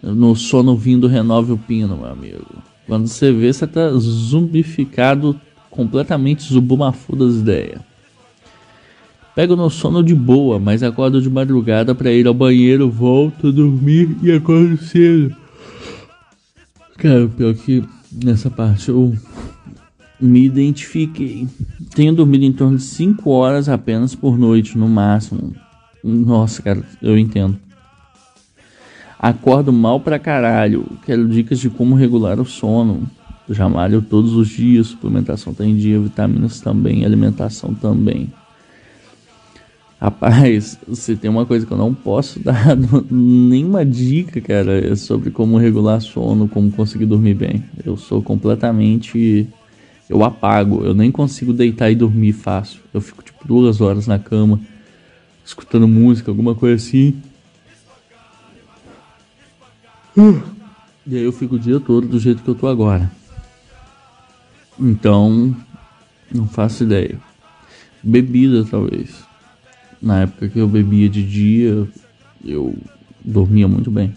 no 0.03 0.35
sono 0.35 0.77
vindo 0.77 1.07
renove 1.07 1.53
o 1.53 1.57
pino, 1.57 1.97
meu 1.97 2.11
amigo. 2.11 2.63
Quando 2.87 3.07
você 3.07 3.33
vê, 3.33 3.51
você 3.51 3.67
tá 3.67 3.91
zumbificado, 3.93 5.41
completamente 5.71 6.53
zubumafu 6.53 7.15
das 7.17 7.37
ideias. 7.37 7.81
Pego 9.37 9.57
no 9.57 9.71
sono 9.71 10.03
de 10.03 10.15
boa, 10.15 10.59
mas 10.59 10.83
acordo 10.83 11.23
de 11.23 11.31
madrugada 11.31 11.95
para 11.95 12.13
ir 12.13 12.27
ao 12.27 12.35
banheiro, 12.35 12.91
volto 12.91 13.49
a 13.49 13.51
dormir 13.51 14.17
e 14.23 14.31
acordo 14.31 14.77
cedo. 14.77 15.44
Cara, 16.99 17.29
pior 17.29 17.55
que 17.55 17.85
nessa 18.11 18.51
parte 18.51 18.89
eu 18.89 19.15
me 20.21 20.45
identifiquei. 20.45 21.47
Tenho 21.95 22.15
dormido 22.15 22.45
em 22.45 22.53
torno 22.53 22.77
de 22.77 22.83
5 22.83 23.31
horas 23.31 23.69
apenas 23.69 24.15
por 24.15 24.39
noite, 24.39 24.79
no 24.79 24.89
máximo. 24.89 25.55
Nossa, 26.03 26.63
cara, 26.63 26.83
eu 27.03 27.19
entendo. 27.19 27.59
Acordo 29.19 29.73
mal 29.73 30.01
pra 30.01 30.19
caralho. 30.19 30.87
Quero 31.05 31.29
dicas 31.29 31.59
de 31.59 31.71
como 31.71 31.95
regular 31.95 32.39
o 32.41 32.45
sono. 32.45 33.03
Já 33.49 33.69
malho 33.69 34.01
todos 34.01 34.35
os 34.35 34.49
dias, 34.49 34.89
suplementação 34.89 35.53
tá 35.53 35.65
em 35.65 35.77
dia, 35.77 36.01
vitaminas 36.01 36.61
também, 36.61 37.05
alimentação 37.05 37.75
também. 37.75 38.33
Rapaz, 40.05 40.79
você 40.87 41.17
tem 41.17 41.31
uma 41.31 41.47
coisa 41.47 41.65
que 41.65 41.73
eu 41.73 41.79
não 41.79 41.95
posso 41.95 42.39
dar 42.39 42.77
nenhuma 43.11 43.87
dica, 43.87 44.39
cara, 44.39 44.93
é 44.93 44.95
sobre 44.95 45.31
como 45.31 45.57
regular 45.57 45.99
sono, 45.99 46.47
como 46.47 46.71
conseguir 46.71 47.07
dormir 47.07 47.33
bem. 47.33 47.65
Eu 47.83 47.97
sou 47.97 48.23
completamente. 48.23 49.49
Eu 50.07 50.23
apago, 50.23 50.85
eu 50.85 50.93
nem 50.93 51.11
consigo 51.11 51.55
deitar 51.55 51.91
e 51.91 51.95
dormir 51.95 52.35
fácil. 52.35 52.81
Eu 52.93 53.01
fico 53.01 53.23
tipo 53.23 53.49
duas 53.49 53.81
horas 53.81 54.07
na 54.07 54.19
cama, 54.19 54.61
escutando 55.43 55.89
música, 55.89 56.31
alguma 56.31 56.55
coisa 56.55 56.75
assim. 56.75 57.17
E 60.15 61.17
aí 61.17 61.23
eu 61.23 61.33
fico 61.33 61.55
o 61.55 61.59
dia 61.59 61.81
todo 61.81 62.07
do 62.07 62.21
jeito 62.21 62.43
que 62.43 62.51
eu 62.51 62.55
tô 62.55 62.69
agora. 62.69 63.11
Então, 64.79 65.57
não 66.31 66.47
faço 66.47 66.85
ideia. 66.85 67.19
Bebida, 68.03 68.67
talvez. 68.71 69.25
Na 70.05 70.21
época 70.21 70.51
que 70.51 70.59
eu 70.59 70.69
bebia 70.69 71.09
de 71.09 71.23
dia, 71.23 71.89
eu 72.45 72.77
dormia 73.25 73.67
muito 73.67 73.91
bem. 73.91 74.15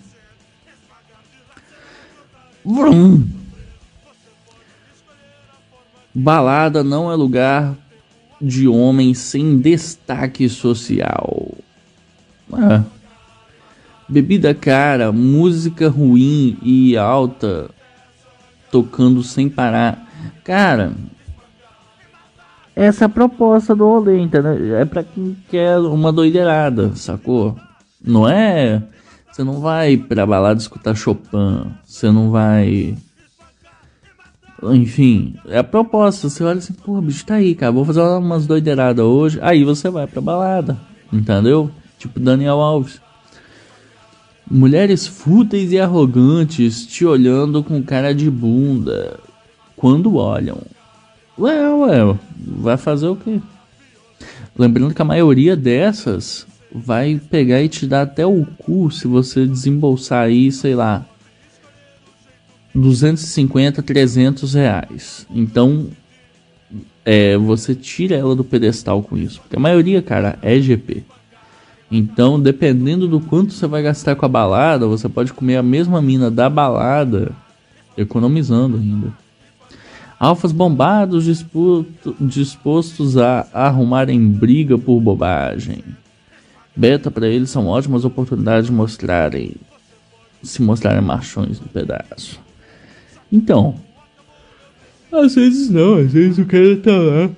Vrum. 2.65 3.25
Balada 6.13 6.84
não 6.84 7.10
é 7.10 7.15
lugar 7.15 7.74
de 8.41 8.67
homem 8.67 9.13
sem 9.13 9.60
destaque 9.60 10.50
social. 10.50 11.53
É. 12.51 12.84
Bebida 14.10 14.53
cara, 14.53 15.13
música 15.13 15.88
ruim 15.88 16.58
e 16.62 16.98
alta, 16.98 17.70
tocando 18.70 19.24
sem 19.24 19.48
parar. 19.48 20.06
Cara, 20.44 20.91
essa 22.77 23.05
é 23.05 23.07
a 23.07 23.10
proposta 23.10 23.75
do 23.75 23.88
rolê, 23.88 24.19
entendeu? 24.19 24.75
É 24.75 24.86
pra 24.86 25.03
quem 25.03 25.36
quer 25.50 25.79
uma 25.79 26.13
doideirada, 26.13 26.96
sacou? 26.96 27.55
Não 28.00 28.29
é. 28.29 28.84
Você 29.31 29.43
não 29.43 29.60
vai 29.60 29.98
pra 29.98 30.27
balada 30.27 30.60
escutar 30.60 30.96
Chopin. 30.96 31.72
Você 31.84 32.12
não 32.12 32.29
vai. 32.29 32.96
Enfim, 34.62 35.36
é 35.48 35.57
a 35.57 35.63
proposta. 35.63 36.29
Você 36.29 36.43
olha 36.43 36.60
assim, 36.60 36.74
pô, 36.74 37.01
bicho, 37.01 37.25
tá 37.25 37.36
aí, 37.36 37.55
cara. 37.55 37.72
Vou 37.72 37.84
fazer 37.84 38.01
umas 38.01 38.46
doideiradas 38.46 39.03
hoje. 39.03 39.39
Aí 39.41 39.63
você 39.63 39.89
vai 39.89 40.05
pra 40.05 40.22
balada. 40.22 40.77
Entendeu? 41.12 41.72
Tipo 41.98 42.19
Daniel 42.19 42.62
Alves. 42.62 43.01
Mulheres 44.50 45.07
fúteis 45.07 45.72
e 45.72 45.79
arrogantes 45.79 46.86
te 46.86 47.03
olhando 47.03 47.63
com 47.63 47.81
cara 47.81 48.13
de 48.13 48.29
bunda. 48.29 49.19
Quando 49.75 50.15
olham. 50.17 50.60
Ué, 51.39 51.70
ué, 51.74 52.17
vai 52.36 52.77
fazer 52.77 53.08
o 53.08 53.15
quê? 53.15 53.39
Lembrando 54.58 54.94
que 54.94 55.01
a 55.01 55.06
maioria 55.06 55.56
dessas 55.56 56.48
vai 56.74 57.22
pegar 57.29 57.62
e 57.62 57.70
te 57.70 57.86
dar 57.86 58.01
até 58.01 58.25
o 58.25 58.46
cu 58.58 58.89
se 58.89 59.08
você 59.08 59.46
desembolsar 59.46 60.25
aí, 60.25 60.51
sei 60.51 60.74
lá, 60.74 61.06
250, 62.74 63.84
300 63.84 64.53
reais. 64.56 65.27
Então, 65.29 65.88
é, 67.06 67.38
você 67.38 67.75
tira 67.75 68.15
ela 68.15 68.36
do 68.36 68.44
pedestal 68.44 69.03
com 69.03 69.15
isso. 69.15 69.39
Porque 69.41 69.56
a 69.56 69.60
maioria, 69.60 70.01
cara, 70.01 70.39
é 70.41 70.60
GP. 70.60 71.03
Então, 71.89 72.39
dependendo 72.39 73.08
do 73.08 73.20
quanto 73.20 73.53
você 73.53 73.65
vai 73.65 73.82
gastar 73.82 74.15
com 74.15 74.25
a 74.25 74.29
balada, 74.29 74.88
você 74.88 75.08
pode 75.08 75.32
comer 75.32 75.58
a 75.58 75.63
mesma 75.63 76.01
mina 76.01 76.29
da 76.29 76.50
balada, 76.50 77.32
economizando 77.96 78.77
ainda. 78.77 79.26
Alfas 80.19 80.51
bombados 80.51 81.25
dispostos 82.19 83.17
a 83.17 83.47
arrumarem 83.53 84.27
briga 84.27 84.77
por 84.77 85.00
bobagem. 85.00 85.83
Beta 86.75 87.12
para 87.12 87.27
eles 87.27 87.50
são 87.50 87.67
ótimas 87.67 88.03
oportunidades 88.03 88.67
de 88.67 88.71
mostrarem 88.71 89.55
se 90.43 90.62
mostrarem 90.62 91.01
machões 91.01 91.59
no 91.59 91.67
pedaço. 91.67 92.39
Então, 93.31 93.75
às 95.12 95.36
vezes 95.36 95.69
não, 95.69 95.95
às 95.95 96.12
vezes 96.12 96.38
o 96.38 96.45
cara 96.45 96.77
tá 96.77 96.91
lá 96.91 97.29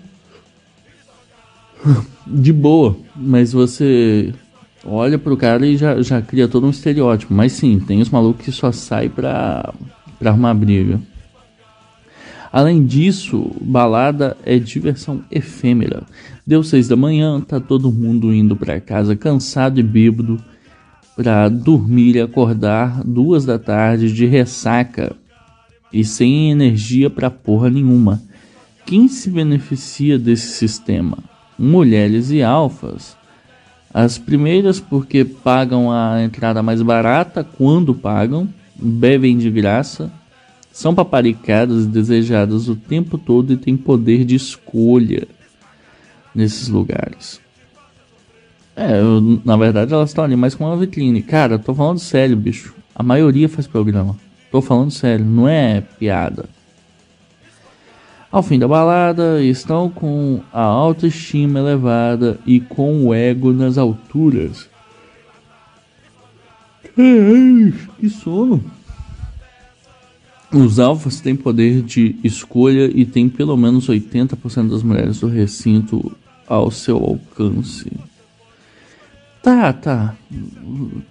de 2.27 2.53
boa, 2.53 2.98
mas 3.15 3.51
você 3.51 4.33
olha 4.86 5.17
pro 5.17 5.38
cara 5.38 5.65
e 5.65 5.77
já, 5.77 6.01
já 6.01 6.21
cria 6.21 6.48
todo 6.48 6.67
um 6.67 6.71
estereótipo. 6.71 7.33
Mas 7.33 7.53
sim, 7.53 7.79
tem 7.79 8.01
os 8.01 8.09
malucos 8.09 8.45
que 8.45 8.51
só 8.51 8.71
sai 8.71 9.09
pra, 9.09 9.74
pra 10.17 10.31
arrumar 10.31 10.53
briga. 10.53 11.00
Além 12.51 12.84
disso, 12.84 13.51
balada 13.62 14.36
é 14.44 14.58
diversão 14.58 15.24
efêmera. 15.29 16.03
Deu 16.46 16.64
seis 16.64 16.88
da 16.88 16.96
manhã, 16.96 17.40
tá 17.40 17.59
todo 17.59 17.92
mundo 17.92 18.33
indo 18.33 18.55
para 18.55 18.79
casa 18.79 19.16
cansado 19.16 19.79
e 19.79 19.83
bêbado 19.83 20.44
para 21.16 21.48
dormir 21.48 22.16
e 22.16 22.22
acordar 22.22 23.03
duas 23.03 23.46
da 23.46 23.59
tarde 23.59 24.12
de 24.12 24.25
ressaca 24.25 25.16
e 25.94 26.03
sem 26.03 26.50
energia 26.50 27.09
para 27.09 27.29
porra 27.29 27.70
nenhuma. 27.70 28.22
Quem 28.85 29.07
se 29.07 29.29
beneficia 29.29 30.18
desse 30.18 30.48
sistema? 30.53 31.18
Mulheres 31.57 32.31
e 32.31 32.42
alfas. 32.42 33.16
As 33.94 34.18
primeiras 34.18 34.79
porque 34.79 35.24
pagam 35.24 35.92
a 35.92 36.24
entrada 36.24 36.64
mais 36.64 36.81
barata 36.81 37.44
quando 37.44 37.94
pagam, 37.94 38.48
bebem 38.75 39.38
de 39.38 39.51
graça 39.51 40.12
são 40.72 40.94
paparicadas 40.96 41.86
e 41.86 41.88
desejadas 41.88 42.68
o 42.68 42.75
tempo 42.75 43.18
todo 43.18 43.53
e 43.53 43.58
têm 43.58 43.75
poder 43.75 44.24
de 44.24 44.36
escolha 44.36 45.27
nesses 46.34 46.68
lugares. 46.68 47.42
É, 48.75 49.00
eu, 49.00 49.42
na 49.44 49.58
verdade 49.58 49.94
elas 49.94 50.10
estão 50.10 50.24
ali 50.24 50.36
mais 50.36 50.55
com 50.55 50.66
uma 50.66 50.77
vitrine. 50.77 51.22
Cara, 51.22 51.60
tô 51.60 51.74
falando 51.74 52.00
sério, 52.00 52.38
bicho. 52.38 52.74
A 52.96 53.03
maioria 53.03 53.50
faz 53.50 53.68
programa. 53.68 54.16
Tô 54.51 54.62
falando 54.62 54.92
sério, 54.92 55.25
não 55.25 55.48
é 55.48 55.82
piada. 55.82 56.46
Ao 58.32 58.44
fim 58.44 58.60
da 58.60 58.68
balada, 58.68 59.44
estão 59.44 59.90
com 59.90 60.42
a 60.53 60.62
autoestima 60.62 61.60
elevada 61.60 62.40
e 62.46 62.60
com 62.60 63.08
o 63.08 63.14
ego 63.14 63.51
nas 63.51 63.77
alturas. 63.77 64.70
Que 66.96 68.10
sono. 68.10 68.64
Os 70.51 70.79
alfas 70.79 71.22
têm 71.22 71.35
poder 71.35 71.83
de 71.83 72.16
escolha 72.24 72.90
e 72.94 73.05
tem 73.05 73.29
pelo 73.29 73.55
menos 73.55 73.88
80% 73.88 74.70
das 74.70 74.81
mulheres 74.81 75.20
do 75.20 75.27
recinto 75.27 76.12
ao 76.48 76.72
seu 76.72 76.98
alcance. 76.98 77.92
Tá, 79.44 79.72
tá. 79.72 80.16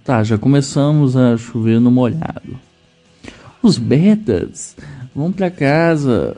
Tá, 0.03 0.23
já 0.23 0.37
começamos 0.37 1.15
a 1.15 1.37
chover 1.37 1.79
no 1.79 1.89
molhado. 1.89 2.59
Os 3.61 3.77
betas 3.77 4.75
vão 5.15 5.31
para 5.31 5.49
casa 5.49 6.35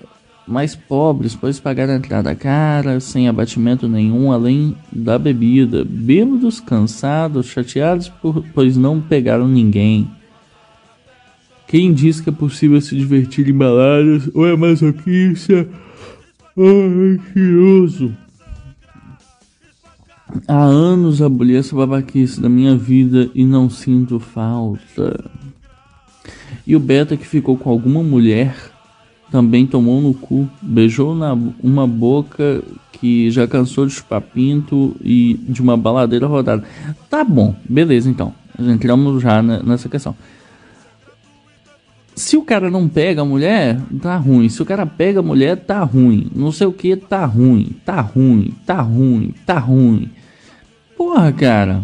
mais 0.48 0.76
pobres, 0.76 1.36
pois 1.36 1.60
pagaram 1.60 1.94
a 1.94 1.98
entrada 1.98 2.36
cara, 2.36 3.00
sem 3.00 3.28
abatimento 3.28 3.88
nenhum, 3.88 4.32
além 4.32 4.76
da 4.92 5.18
bebida. 5.18 5.84
Bêbados, 5.84 6.60
cansados, 6.60 7.48
chateados, 7.48 8.10
por, 8.10 8.44
pois 8.54 8.78
não 8.78 9.02
pegaram 9.02 9.48
ninguém. 9.48 10.10
Quem 11.72 11.94
diz 11.94 12.20
que 12.20 12.28
é 12.28 12.34
possível 12.34 12.82
se 12.82 12.98
divertir 12.98 13.48
em 13.48 13.54
baladas 13.54 14.30
ou 14.34 14.46
é 14.46 14.58
masoquista 14.58 15.66
ou 16.54 16.68
ansioso? 16.68 18.14
Há 20.46 20.62
anos 20.62 21.22
aboli 21.22 21.56
essa 21.56 21.74
babaquice 21.74 22.42
da 22.42 22.50
minha 22.50 22.76
vida 22.76 23.30
e 23.34 23.46
não 23.46 23.70
sinto 23.70 24.20
falta. 24.20 25.32
E 26.68 26.76
o 26.76 26.80
Beta 26.80 27.16
que 27.16 27.26
ficou 27.26 27.58
com 27.58 27.70
alguma 27.70 28.04
mulher 28.04 28.54
também 29.32 29.66
tomou 29.66 30.02
no 30.02 30.14
cu, 30.14 30.50
beijou 30.62 31.16
na 31.16 31.32
uma 31.64 31.88
boca 31.88 32.62
que 32.92 33.32
já 33.32 33.48
cansou 33.48 33.86
de 33.86 33.94
chupar 33.94 34.20
pinto 34.20 34.94
e 35.02 35.40
de 35.48 35.62
uma 35.62 35.78
baladeira 35.78 36.28
rodada. 36.28 36.66
Tá 37.10 37.24
bom, 37.24 37.56
beleza 37.64 38.10
então. 38.10 38.34
Entramos 38.60 39.24
já 39.24 39.42
nessa 39.42 39.88
questão. 39.88 40.14
Se 42.15 42.36
o 42.36 42.43
cara 42.43 42.69
não 42.69 42.88
pega 42.88 43.21
a 43.21 43.26
mulher, 43.26 43.80
tá 44.02 44.17
ruim. 44.17 44.50
Se 44.50 44.62
o 44.62 44.65
cara 44.65 44.86
pega 44.86 45.19
a 45.19 45.24
mulher, 45.24 45.58
tá 45.58 45.84
ruim. 45.84 46.30
Não 46.36 46.52
sei 46.52 46.67
o 46.67 46.74
que, 46.74 46.95
tá 46.95 47.26
ruim. 47.26 47.76
Tá 47.86 48.02
ruim, 48.02 48.54
tá 48.65 48.82
ruim, 48.82 49.34
tá 49.45 49.58
ruim. 49.58 50.10
Porra, 50.97 51.32
cara. 51.32 51.84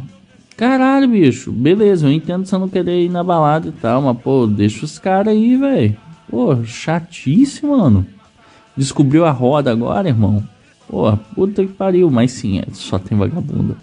Caralho, 0.58 1.08
bicho. 1.08 1.52
Beleza, 1.52 2.08
eu 2.08 2.12
entendo 2.12 2.46
você 2.46 2.58
não 2.58 2.68
querer 2.68 3.06
ir 3.06 3.10
na 3.10 3.24
balada 3.24 3.70
e 3.70 3.72
tal, 3.72 4.02
mas, 4.02 4.18
pô, 4.22 4.46
deixa 4.46 4.86
os 4.86 5.00
caras 5.00 5.34
aí, 5.34 5.56
velho. 5.56 5.98
Pô, 6.30 6.64
chatíssimo, 6.64 7.78
mano. 7.78 8.06
Descobriu 8.76 9.26
a 9.26 9.32
roda 9.32 9.72
agora, 9.72 10.10
irmão? 10.10 10.44
Pô, 10.88 11.16
puta 11.34 11.66
que 11.66 11.72
pariu. 11.72 12.12
Mas 12.12 12.32
sim, 12.34 12.60
é, 12.60 12.66
só 12.74 13.00
tem 13.00 13.18
vagabunda. 13.18 13.76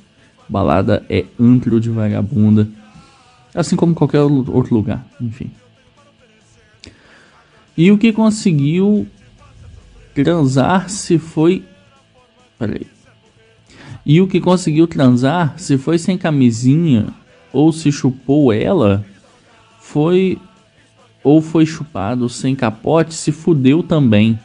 Balada 0.49 1.05
é 1.09 1.25
antro 1.41 1.81
de 1.81 1.91
vagabunda. 1.91 2.69
Assim 3.55 3.77
como 3.77 3.95
qualquer 3.95 4.21
outro 4.21 4.75
lugar, 4.75 5.07
enfim. 5.21 5.51
E 7.77 7.91
o 7.91 7.99
que 7.99 8.13
conseguiu 8.13 9.07
transar 10.15 10.89
se 10.89 11.19
foi. 11.19 11.65
Peraí. 12.59 12.87
E 14.07 14.21
o 14.21 14.29
que 14.29 14.41
conseguiu 14.41 14.87
transar 14.87 15.55
se 15.59 15.77
foi 15.79 15.99
sem 15.99 16.17
camisinha 16.17 17.07
ou 17.53 17.73
se 17.73 17.91
chupou 17.91 18.53
ela 18.53 19.05
foi. 19.81 20.39
Ou 21.23 21.41
foi 21.41 21.65
chupado 21.65 22.29
sem 22.29 22.55
capote 22.55 23.15
se 23.15 23.33
fudeu 23.33 23.83
também. 23.83 24.39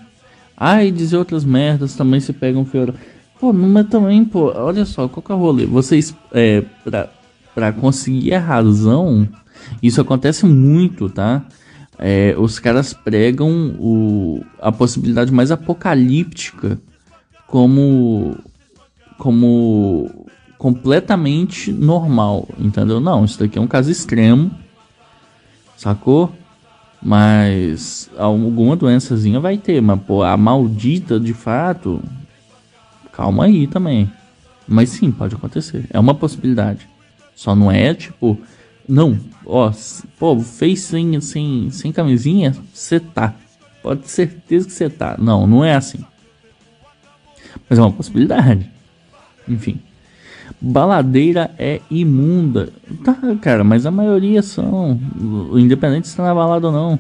Ai, 0.56 0.92
dizer 0.92 1.18
outras 1.18 1.44
merdas 1.44 1.94
também 1.94 2.20
se 2.20 2.32
pegam 2.32 2.66
feio. 2.66 2.94
Pô, 3.40 3.54
mas 3.54 3.88
também, 3.88 4.26
pô, 4.26 4.52
olha 4.54 4.86
só, 4.86 5.08
qual 5.08 5.24
que 5.24 5.32
é 5.32 5.36
o 5.36 5.38
rolê? 5.38 5.66
Vocês, 5.66 6.14
é, 6.34 6.62
pra, 6.84 7.10
pra 7.56 7.72
conseguir 7.72 8.34
a 8.34 8.40
razão, 8.40 9.28
isso 9.82 10.02
acontece 10.02 10.46
muito, 10.46 11.10
tá? 11.10 11.46
É, 12.02 12.34
os 12.38 12.60
caras 12.60 12.94
pregam 12.94 13.76
o, 13.78 14.42
a 14.62 14.72
possibilidade 14.72 15.34
mais 15.34 15.52
apocalíptica 15.52 16.80
como 17.46 18.38
como 19.18 20.10
completamente 20.58 21.74
normal, 21.74 22.48
entendeu? 22.58 23.02
Não, 23.02 23.26
isso 23.26 23.38
daqui 23.38 23.58
é 23.58 23.62
um 23.62 23.68
caso 23.68 23.92
extremo, 23.92 24.50
sacou? 25.76 26.32
Mas 27.02 28.10
alguma 28.18 28.78
doençazinha 28.78 29.40
vai 29.42 29.58
ter, 29.58 29.82
mas 29.82 30.02
pô, 30.02 30.24
a 30.24 30.38
maldita 30.38 31.20
de 31.20 31.34
fato, 31.34 32.02
calma 33.12 33.46
aí 33.46 33.68
também. 33.68 34.10
Mas 34.66 34.90
sim, 34.90 35.12
pode 35.12 35.36
acontecer, 35.36 35.86
é 35.90 36.00
uma 36.00 36.16
possibilidade. 36.16 36.88
Só 37.36 37.56
não 37.56 37.70
é 37.70 37.94
tipo, 37.94 38.38
não, 38.90 39.20
ó, 39.46 39.72
pô, 40.18 40.40
fez 40.40 40.82
sem, 40.82 41.22
sem, 41.22 41.70
sem 41.70 41.92
camisinha, 41.92 42.56
você 42.74 43.00
tá. 43.00 43.36
Pode 43.84 44.02
ter 44.02 44.10
certeza 44.10 44.66
que 44.66 44.74
você 44.74 44.90
tá. 44.90 45.16
Não, 45.20 45.46
não 45.46 45.64
é 45.64 45.76
assim. 45.76 46.00
Mas 47.70 47.78
é 47.78 47.82
uma 47.84 47.92
possibilidade. 47.92 48.68
Enfim. 49.48 49.80
Baladeira 50.60 51.52
é 51.60 51.82
imunda. 51.90 52.74
Tá, 53.06 53.16
cara, 53.40 53.64
mas 53.64 53.86
a 53.86 53.92
maioria 53.92 54.42
são. 54.42 55.00
Independente 55.54 56.08
se 56.08 56.18
tá 56.18 56.24
na 56.24 56.34
balada 56.34 56.66
ou 56.66 56.74
não. 56.74 57.00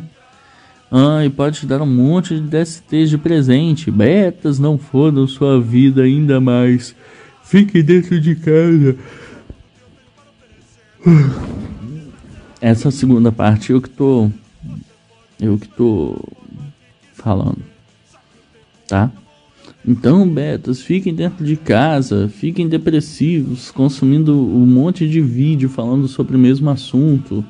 Ah, 0.91 1.25
e 1.25 1.29
pode 1.29 1.59
te 1.59 1.65
dar 1.65 1.81
um 1.81 1.87
monte 1.87 2.39
de 2.39 2.41
DSTs 2.41 3.09
de 3.09 3.17
presente. 3.17 3.89
Betas 3.89 4.59
não 4.59 4.77
fodam 4.77 5.25
sua 5.25 5.59
vida 5.59 6.03
ainda 6.03 6.39
mais. 6.39 6.95
Fique 7.43 7.81
dentro 7.81 8.21
de 8.21 8.35
casa. 8.35 8.95
Essa 12.61 12.91
segunda 12.91 13.31
parte 13.31 13.71
eu 13.71 13.81
que 13.81 13.89
tô. 13.89 14.29
Eu 15.39 15.57
que 15.57 15.67
tô 15.67 16.21
falando. 17.13 17.59
Tá? 18.87 19.11
Então, 19.87 20.27
betas, 20.27 20.81
fiquem 20.81 21.15
dentro 21.15 21.45
de 21.45 21.55
casa, 21.55 22.27
fiquem 22.27 22.67
depressivos, 22.67 23.71
consumindo 23.71 24.37
um 24.37 24.65
monte 24.65 25.07
de 25.07 25.21
vídeo 25.21 25.69
falando 25.69 26.07
sobre 26.07 26.35
o 26.35 26.39
mesmo 26.39 26.69
assunto. 26.69 27.45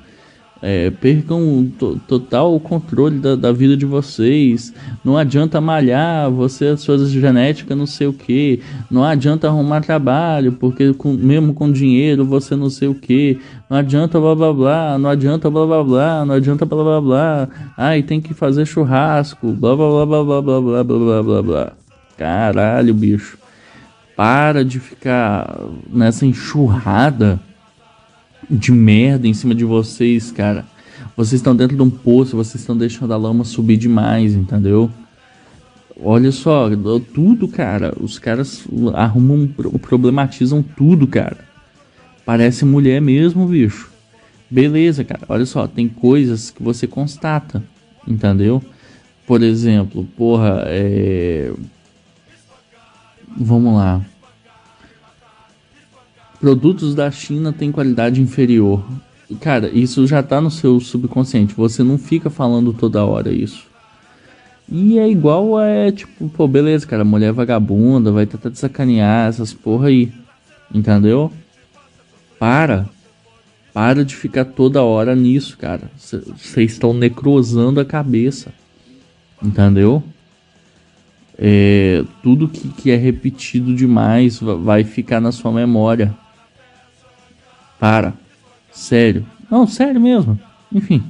É, 0.61 0.89
percam 0.89 1.71
to 1.79 2.01
total 2.05 2.59
controle 2.59 3.17
da, 3.17 3.35
da, 3.35 3.51
vida 3.51 3.77
de 3.77 3.85
vocês. 3.85 4.73
Não 5.05 5.17
adianta 5.17 5.61
malhar, 5.61 6.29
você, 6.29 6.67
a 6.67 6.77
sua 6.77 6.97
genética, 7.05 7.75
não 7.75 7.85
sei 7.85 8.07
o 8.07 8.13
que. 8.13 8.59
Não 8.91 9.03
adianta 9.03 9.47
arrumar 9.47 9.81
trabalho, 9.81 10.51
porque 10.51 10.93
com, 10.93 11.13
mesmo 11.13 11.53
com 11.53 11.71
dinheiro 11.71 12.25
você 12.25 12.57
não 12.57 12.69
sei 12.69 12.89
o 12.89 12.95
que. 12.95 13.39
Não 13.69 13.77
adianta 13.77 14.19
blá 14.19 14.35
blá 14.35 14.53
blá, 14.53 14.97
não 14.97 15.09
adianta 15.09 15.49
blá 15.49 15.65
blá 15.65 15.83
blá, 15.83 16.25
não 16.25 16.35
adianta 16.35 16.65
blá 16.65 16.83
blá 16.83 17.01
blá. 17.01 17.49
Ai, 17.77 18.03
tem 18.03 18.19
que 18.19 18.33
fazer 18.33 18.65
churrasco, 18.65 19.53
blá 19.53 19.75
blá 19.77 20.05
blá 20.05 20.23
blá 20.23 20.41
blá 20.41 20.41
blá 20.41 20.61
blá 20.61 20.83
blá 20.83 21.23
blá 21.23 21.41
blá. 21.41 21.73
Caralho, 22.17 22.93
bicho. 22.93 23.37
Para 24.13 24.65
de 24.65 24.81
ficar 24.81 25.57
nessa 25.89 26.25
enxurrada 26.25 27.39
de 28.49 28.71
merda 28.71 29.27
em 29.27 29.33
cima 29.33 29.53
de 29.53 29.63
vocês, 29.63 30.31
cara. 30.31 30.65
Vocês 31.15 31.39
estão 31.39 31.55
dentro 31.55 31.75
de 31.75 31.81
um 31.81 31.89
poço, 31.89 32.35
vocês 32.35 32.61
estão 32.61 32.77
deixando 32.77 33.13
a 33.13 33.17
lama 33.17 33.43
subir 33.43 33.77
demais, 33.77 34.33
entendeu? 34.33 34.89
Olha 36.01 36.31
só, 36.31 36.69
tudo, 37.13 37.47
cara. 37.47 37.93
Os 37.99 38.17
caras 38.17 38.63
arrumam, 38.93 39.47
problematizam 39.81 40.63
tudo, 40.63 41.07
cara. 41.07 41.37
Parece 42.25 42.63
mulher 42.65 43.01
mesmo, 43.01 43.45
bicho. 43.47 43.89
Beleza, 44.49 45.03
cara. 45.03 45.21
Olha 45.27 45.45
só, 45.45 45.67
tem 45.67 45.87
coisas 45.87 46.51
que 46.51 46.63
você 46.63 46.87
constata, 46.87 47.63
entendeu? 48.07 48.63
Por 49.27 49.43
exemplo, 49.43 50.07
porra, 50.15 50.63
é 50.65 51.51
Vamos 53.37 53.75
lá. 53.75 54.01
Produtos 56.39 56.95
da 56.95 57.11
China 57.11 57.51
têm 57.51 57.71
qualidade 57.71 58.21
inferior. 58.21 58.83
Cara, 59.41 59.69
isso 59.69 60.07
já 60.07 60.23
tá 60.23 60.39
no 60.41 60.49
seu 60.49 60.79
subconsciente. 60.79 61.53
Você 61.53 61.83
não 61.83 61.97
fica 61.97 62.29
falando 62.29 62.73
toda 62.73 63.05
hora 63.05 63.31
isso. 63.31 63.67
E 64.67 64.97
é 64.97 65.09
igual 65.09 65.57
a, 65.57 65.65
é, 65.65 65.91
tipo, 65.91 66.29
pô, 66.29 66.47
beleza, 66.47 66.85
cara, 66.85 67.03
mulher 67.03 67.33
vagabunda, 67.33 68.11
vai 68.11 68.25
tentar 68.25 68.51
te 68.51 68.59
sacanear, 68.59 69.27
essas 69.29 69.53
porra 69.53 69.87
aí. 69.87 70.11
Entendeu? 70.73 71.31
Para. 72.37 72.87
Para 73.73 74.05
de 74.05 74.15
ficar 74.15 74.45
toda 74.45 74.83
hora 74.83 75.15
nisso, 75.15 75.57
cara. 75.57 75.91
Vocês 75.97 76.71
estão 76.71 76.93
necrosando 76.93 77.79
a 77.79 77.85
cabeça. 77.85 78.51
Entendeu? 79.41 80.03
é, 81.41 82.03
tudo 82.21 82.49
que, 82.49 82.67
que 82.67 82.91
é 82.91 82.97
repetido 82.97 83.73
demais 83.73 84.39
vai 84.39 84.83
ficar 84.83 85.21
na 85.21 85.31
sua 85.31 85.51
memória. 85.53 86.13
Para. 87.79 88.13
Sério. 88.71 89.25
Não, 89.49 89.65
sério 89.65 89.99
mesmo. 89.99 90.39
Enfim. 90.71 91.03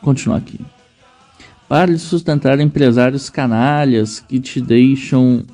Continuar 0.00 0.38
aqui. 0.38 0.60
Para 1.68 1.92
de 1.92 1.98
sustentar 1.98 2.60
empresários 2.60 3.28
canalhas 3.28 4.20
que 4.20 4.38
te 4.38 4.60
deixam. 4.60 5.44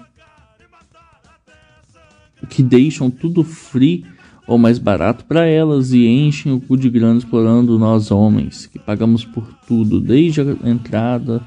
que 2.48 2.62
deixam 2.62 3.10
tudo 3.10 3.44
free 3.44 4.04
ou 4.46 4.58
mais 4.58 4.78
barato 4.78 5.24
para 5.24 5.46
elas 5.46 5.92
e 5.92 6.06
enchem 6.06 6.52
o 6.52 6.60
cu 6.60 6.76
de 6.76 6.90
grana 6.90 7.18
explorando 7.18 7.78
nós 7.78 8.10
homens, 8.10 8.66
que 8.66 8.78
pagamos 8.78 9.24
por 9.24 9.46
tudo, 9.66 10.00
desde 10.00 10.40
a 10.40 10.68
entrada 10.68 11.40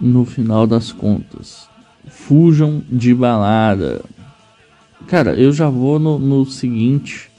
no 0.00 0.24
final 0.24 0.66
das 0.66 0.92
contas. 0.92 1.68
Fujam 2.08 2.82
de 2.90 3.12
balada. 3.12 4.02
Cara, 5.06 5.34
eu 5.34 5.52
já 5.52 5.68
vou 5.68 5.98
no, 5.98 6.18
no 6.18 6.44
seguinte. 6.44 7.30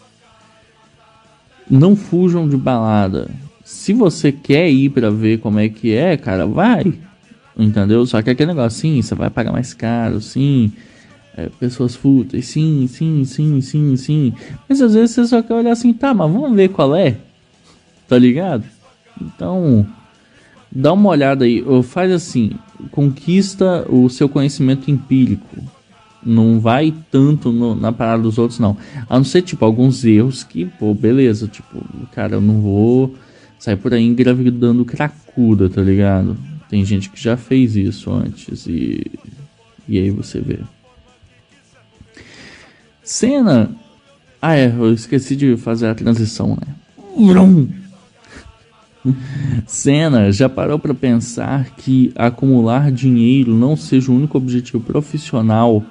Não 1.70 1.96
fujam 1.96 2.48
de 2.48 2.56
balada. 2.56 3.30
Se 3.64 3.92
você 3.92 4.32
quer 4.32 4.70
ir 4.70 4.90
para 4.90 5.12
ver 5.12 5.40
como 5.40 5.60
é 5.60 5.68
que 5.68 5.94
é, 5.94 6.16
cara, 6.16 6.46
vai. 6.46 6.94
Entendeu? 7.58 8.06
Só 8.06 8.22
que 8.22 8.30
aquele 8.30 8.54
negócio, 8.54 8.80
sim, 8.80 9.02
você 9.02 9.14
vai 9.14 9.30
pagar 9.30 9.52
mais 9.52 9.74
caro, 9.74 10.22
sim. 10.22 10.72
É, 11.36 11.50
pessoas 11.60 11.96
fúteis, 11.96 12.48
sim, 12.48 12.88
sim, 12.88 13.26
sim, 13.26 13.62
sim, 13.62 13.96
sim. 13.98 14.34
Mas 14.68 14.82
às 14.82 14.94
vezes 14.94 15.12
você 15.12 15.28
só 15.28 15.42
quer 15.42 15.54
olhar 15.54 15.72
assim, 15.72 15.94
tá, 15.94 16.14
mas 16.14 16.32
vamos 16.32 16.56
ver 16.56 16.70
qual 16.70 16.96
é. 16.96 17.18
Tá 18.08 18.18
ligado? 18.18 18.64
Então, 19.22 19.86
dá 20.72 20.94
uma 20.94 21.10
olhada 21.10 21.46
aí, 21.46 21.64
faz 21.84 22.12
assim, 22.12 22.52
conquista 22.92 23.86
o 23.90 24.10
seu 24.10 24.30
conhecimento 24.30 24.90
empírico. 24.90 25.58
Não 26.28 26.60
vai 26.60 26.94
tanto 27.10 27.52
no, 27.52 27.74
na 27.74 27.92
parada 27.92 28.24
dos 28.24 28.38
outros, 28.38 28.60
não. 28.60 28.76
A 29.10 29.18
não 29.18 29.24
ser, 29.24 29.42
tipo, 29.42 29.64
alguns 29.64 30.04
erros 30.04 30.44
que, 30.44 30.66
pô, 30.66 30.94
beleza, 30.94 31.48
tipo, 31.48 31.84
cara, 32.12 32.36
eu 32.36 32.42
não 32.42 32.62
vou 32.62 33.16
sair 33.58 33.78
por 33.78 33.94
aí 33.94 34.04
engravidando 34.04 34.84
cracuda, 34.84 35.70
tá 35.70 35.82
ligado? 35.82 36.38
Tem 36.70 36.84
gente 36.84 37.10
que 37.10 37.22
já 37.22 37.38
fez 37.38 37.76
isso 37.76 38.12
antes 38.12 38.68
e. 38.68 39.06
E 39.88 39.98
aí 39.98 40.10
você 40.10 40.42
vê. 40.42 40.60
Cena. 43.02 43.72
Ah, 44.42 44.56
é, 44.56 44.68
eu 44.68 44.94
esqueci 44.94 45.36
de 45.36 45.56
fazer 45.56 45.88
a 45.88 45.96
transição, 45.96 46.50
né? 46.50 46.76
Vrum. 47.18 47.70
Senna 49.66 50.32
já 50.32 50.50
parou 50.50 50.78
para 50.78 50.94
pensar 50.94 51.70
que 51.78 52.12
acumular 52.16 52.92
dinheiro 52.92 53.54
não 53.54 53.76
seja 53.76 54.12
o 54.12 54.16
único 54.16 54.38
objetivo 54.38 54.82
profissional 54.82 55.84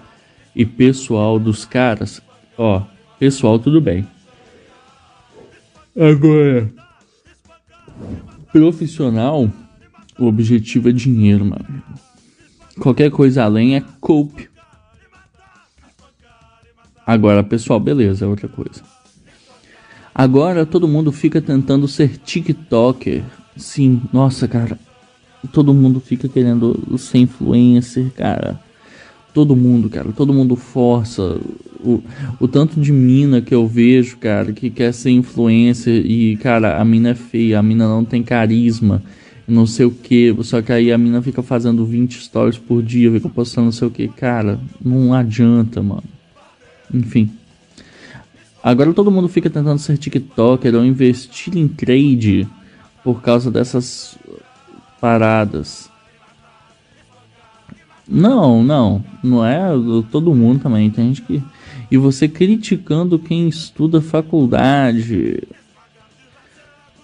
e 0.56 0.64
pessoal 0.64 1.38
dos 1.38 1.66
caras? 1.66 2.22
Ó, 2.56 2.82
pessoal, 3.18 3.58
tudo 3.58 3.78
bem. 3.78 4.08
Agora, 5.94 6.72
profissional, 8.50 9.50
o 10.18 10.26
objetivo 10.26 10.88
é 10.88 10.92
dinheiro, 10.92 11.44
mano. 11.44 11.82
Qualquer 12.80 13.10
coisa 13.10 13.44
além 13.44 13.76
é 13.76 13.84
cope. 14.00 14.48
Agora, 17.06 17.44
pessoal, 17.44 17.78
beleza, 17.78 18.24
é 18.24 18.28
outra 18.28 18.48
coisa. 18.48 18.82
Agora 20.14 20.64
todo 20.64 20.88
mundo 20.88 21.12
fica 21.12 21.40
tentando 21.42 21.86
ser 21.86 22.16
TikToker. 22.16 23.22
Sim, 23.56 24.02
nossa, 24.10 24.48
cara. 24.48 24.78
Todo 25.52 25.74
mundo 25.74 26.00
fica 26.00 26.28
querendo 26.28 26.98
ser 26.98 27.18
influencer, 27.18 28.10
cara. 28.12 28.65
Todo 29.36 29.54
mundo, 29.54 29.90
cara. 29.90 30.12
Todo 30.12 30.32
mundo 30.32 30.56
força. 30.56 31.38
O, 31.84 32.02
o 32.40 32.48
tanto 32.48 32.80
de 32.80 32.90
mina 32.90 33.42
que 33.42 33.54
eu 33.54 33.68
vejo, 33.68 34.16
cara, 34.16 34.50
que 34.50 34.70
quer 34.70 34.94
ser 34.94 35.10
influencer 35.10 36.06
e, 36.06 36.38
cara, 36.38 36.80
a 36.80 36.84
mina 36.86 37.10
é 37.10 37.14
feia, 37.14 37.58
a 37.58 37.62
mina 37.62 37.86
não 37.86 38.02
tem 38.02 38.22
carisma, 38.22 39.02
não 39.46 39.66
sei 39.66 39.84
o 39.84 39.90
que. 39.90 40.34
Só 40.40 40.62
que 40.62 40.72
aí 40.72 40.90
a 40.90 40.96
mina 40.96 41.20
fica 41.20 41.42
fazendo 41.42 41.84
20 41.84 42.18
stories 42.18 42.56
por 42.56 42.82
dia, 42.82 43.12
fica 43.12 43.28
postando 43.28 43.66
não 43.66 43.72
sei 43.72 43.88
o 43.88 43.90
que. 43.90 44.08
Cara, 44.08 44.58
não 44.82 45.12
adianta, 45.12 45.82
mano. 45.82 46.04
Enfim. 46.94 47.30
Agora 48.62 48.94
todo 48.94 49.10
mundo 49.10 49.28
fica 49.28 49.50
tentando 49.50 49.78
ser 49.78 49.98
TikToker 49.98 50.74
ou 50.74 50.82
investir 50.82 51.58
em 51.58 51.68
trade 51.68 52.48
por 53.04 53.20
causa 53.20 53.50
dessas 53.50 54.16
paradas. 54.98 55.90
Não, 58.08 58.62
não, 58.62 59.04
não 59.22 59.44
é 59.44 59.68
todo 60.10 60.34
mundo 60.34 60.62
também, 60.62 60.90
tem 60.90 61.12
que 61.12 61.42
e 61.90 61.96
você 61.96 62.28
criticando 62.28 63.18
quem 63.18 63.48
estuda 63.48 64.00
faculdade. 64.00 65.42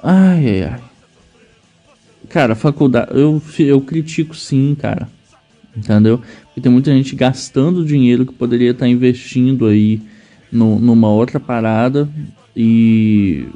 Ai, 0.03 0.49
ai, 0.49 0.63
ai. 0.65 0.81
Cara, 2.29 2.55
faculdade, 2.55 3.13
eu, 3.13 3.41
eu 3.59 3.81
critico 3.81 4.35
sim, 4.35 4.77
cara. 4.79 5.09
Entendeu? 5.77 6.21
Porque 6.47 6.61
tem 6.61 6.73
muita 6.73 6.93
gente 6.93 7.15
gastando 7.15 7.85
dinheiro 7.85 8.27
que 8.27 8.33
poderia 8.33 8.73
estar 8.73 8.89
investindo 8.89 9.67
aí 9.67 10.03
no, 10.51 10.79
numa 10.79 11.09
outra 11.09 11.39
parada 11.39 12.09
e 12.55 13.47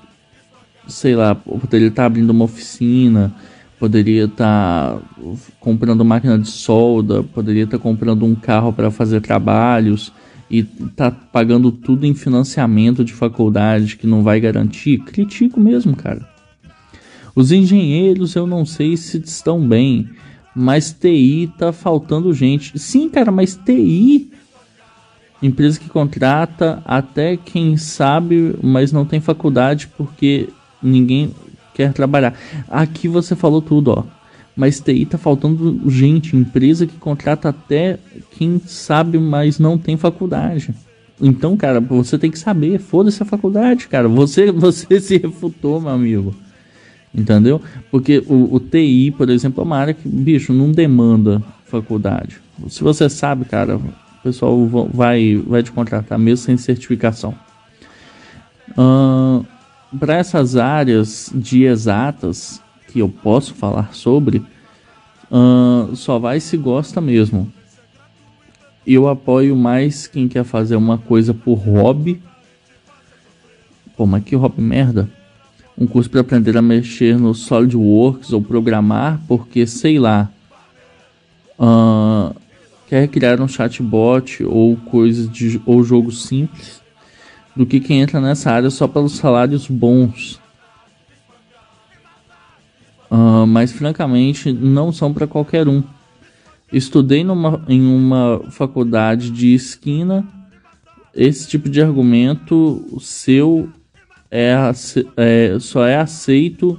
sei 0.87 1.17
lá, 1.17 1.35
poderia 1.35 1.89
estar 1.89 2.07
abrindo 2.07 2.31
uma 2.31 2.45
oficina, 2.45 3.35
poderia 3.79 4.25
estar 4.25 4.99
comprando 5.61 6.05
máquina 6.05 6.39
de 6.39 6.49
solda, 6.49 7.23
poderia 7.23 7.65
estar 7.65 7.79
comprando 7.79 8.25
um 8.25 8.35
carro 8.35 8.73
para 8.73 8.91
fazer 8.91 9.21
trabalhos 9.21 10.13
e 10.51 10.63
tá 10.63 11.11
pagando 11.11 11.71
tudo 11.71 12.07
em 12.07 12.15
financiamento 12.15 13.05
de 13.05 13.13
faculdade 13.13 13.97
que 13.97 14.07
não 14.07 14.23
vai 14.23 14.41
garantir, 14.41 14.99
critico 14.99 15.61
mesmo, 15.61 15.95
cara. 15.97 16.27
Os 17.35 17.53
engenheiros 17.53 18.35
eu 18.35 18.47
não 18.47 18.65
sei 18.65 18.97
se 18.97 19.19
estão 19.19 19.61
bem, 19.61 20.09
mas 20.55 20.93
TI 20.93 21.53
tá 21.59 21.73
faltando 21.73 22.33
gente. 22.33 22.79
Sim, 22.79 23.11
cara, 23.11 23.31
mas 23.31 23.55
TI 23.57 24.31
empresa 25.43 25.79
que 25.79 25.89
contrata 25.89 26.83
até 26.85 27.37
quem 27.37 27.77
sabe, 27.77 28.55
mas 28.63 28.93
não 28.93 29.05
tem 29.05 29.21
faculdade 29.21 29.89
porque 29.97 30.49
ninguém 30.83 31.31
quer 31.77 31.93
trabalhar. 31.93 32.35
Aqui 32.69 33.07
você 33.07 33.37
falou 33.37 33.61
tudo, 33.61 33.91
ó. 33.91 34.05
Mas 34.57 34.81
TI 34.81 35.05
tá 35.05 35.19
faltando 35.19 35.83
gente, 35.91 36.35
empresa 36.35 36.87
que 36.87 36.97
contrata 36.97 37.51
até 37.51 37.99
quem 38.31 38.59
sabe, 38.65 39.19
mas 39.19 39.59
não 39.59 39.77
tem 39.77 39.99
faculdade. 39.99 40.75
Então, 41.21 41.57
cara, 41.57 41.79
você 41.79 42.19
tem 42.19 42.31
que 42.31 42.39
saber, 42.39 42.79
foda-se 42.79 43.23
a 43.23 43.27
faculdade, 43.27 43.87
cara. 43.87 44.09
Você, 44.09 44.51
você 44.53 44.99
se 44.99 45.19
refutou, 45.19 45.79
meu 45.81 45.91
amigo. 45.91 46.35
Entendeu? 47.15 47.61
Porque 47.91 48.23
o, 48.27 48.55
o 48.55 48.61
TI, 48.61 49.11
por 49.11 49.29
exemplo, 49.29 49.63
é 49.63 49.65
uma 49.65 49.77
área 49.77 49.95
que, 49.95 50.09
bicho, 50.09 50.55
não 50.55 50.73
demanda 50.73 51.43
faculdade. 51.67 52.39
Se 52.69 52.83
você 52.83 53.11
sabe, 53.11 53.45
cara, 53.45 53.77
o 53.77 53.83
pessoal 54.23 54.67
vai, 54.93 55.37
vai 55.47 55.63
te 55.63 55.71
contratar 55.71 56.19
mesmo 56.19 56.45
sem 56.45 56.57
certificação. 56.57 57.35
Uh, 58.71 59.45
Para 59.99 60.17
essas 60.17 60.57
áreas 60.57 61.31
de 61.35 61.65
exatas, 61.65 62.61
que 62.89 62.99
eu 62.99 63.09
posso 63.09 63.55
falar 63.55 63.95
sobre, 63.95 64.43
uh, 65.31 65.95
só 65.95 66.19
vai 66.19 66.41
se 66.41 66.57
gosta 66.57 67.01
mesmo. 67.01 67.53
Eu 68.87 69.09
apoio 69.09 69.55
mais 69.55 70.07
quem 70.07 70.29
quer 70.29 70.45
fazer 70.45 70.77
uma 70.77 70.99
coisa 70.99 71.33
por 71.33 71.55
hobby. 71.55 72.23
Pô, 73.97 74.07
mas 74.07 74.25
que 74.25 74.35
hobby 74.35 74.61
merda. 74.61 75.11
Um 75.79 75.87
curso 75.87 76.09
para 76.09 76.21
aprender 76.21 76.57
a 76.57 76.63
mexer 76.63 77.19
no 77.19 77.35
SolidWorks 77.35 78.33
ou 78.33 78.43
programar, 78.43 79.21
porque 79.29 79.67
sei 79.67 79.99
lá. 79.99 80.31
Uh, 81.59 82.35
quer 82.87 83.09
criar 83.09 83.41
um 83.41 83.49
chatbot 83.49 84.45
ou 84.45 84.77
coisa 84.77 85.29
de 85.29 85.61
ou 85.65 85.83
jogo 85.83 86.11
simples 86.13 86.86
do 87.57 87.65
que 87.65 87.81
quem 87.81 88.03
entra 88.03 88.21
nessa 88.21 88.53
área 88.53 88.69
só 88.69 88.87
pelos 88.87 89.17
salários 89.17 89.67
bons. 89.67 90.39
Uh, 93.11 93.47
mas 93.47 93.73
francamente 93.73 94.53
não 94.53 94.93
são 94.93 95.13
para 95.13 95.27
qualquer 95.27 95.67
um. 95.67 95.83
Estudei 96.73 97.25
numa, 97.25 97.65
em 97.69 97.81
uma 97.81 98.43
faculdade 98.51 99.31
de 99.31 99.55
esquina. 99.55 100.27
Esse 101.15 101.49
tipo 101.49 101.71
de 101.71 101.81
argumento 101.81 102.85
seu 103.01 103.71
é, 104.31 104.55
é 105.17 105.59
só 105.59 105.87
é 105.87 105.97
aceito, 105.97 106.79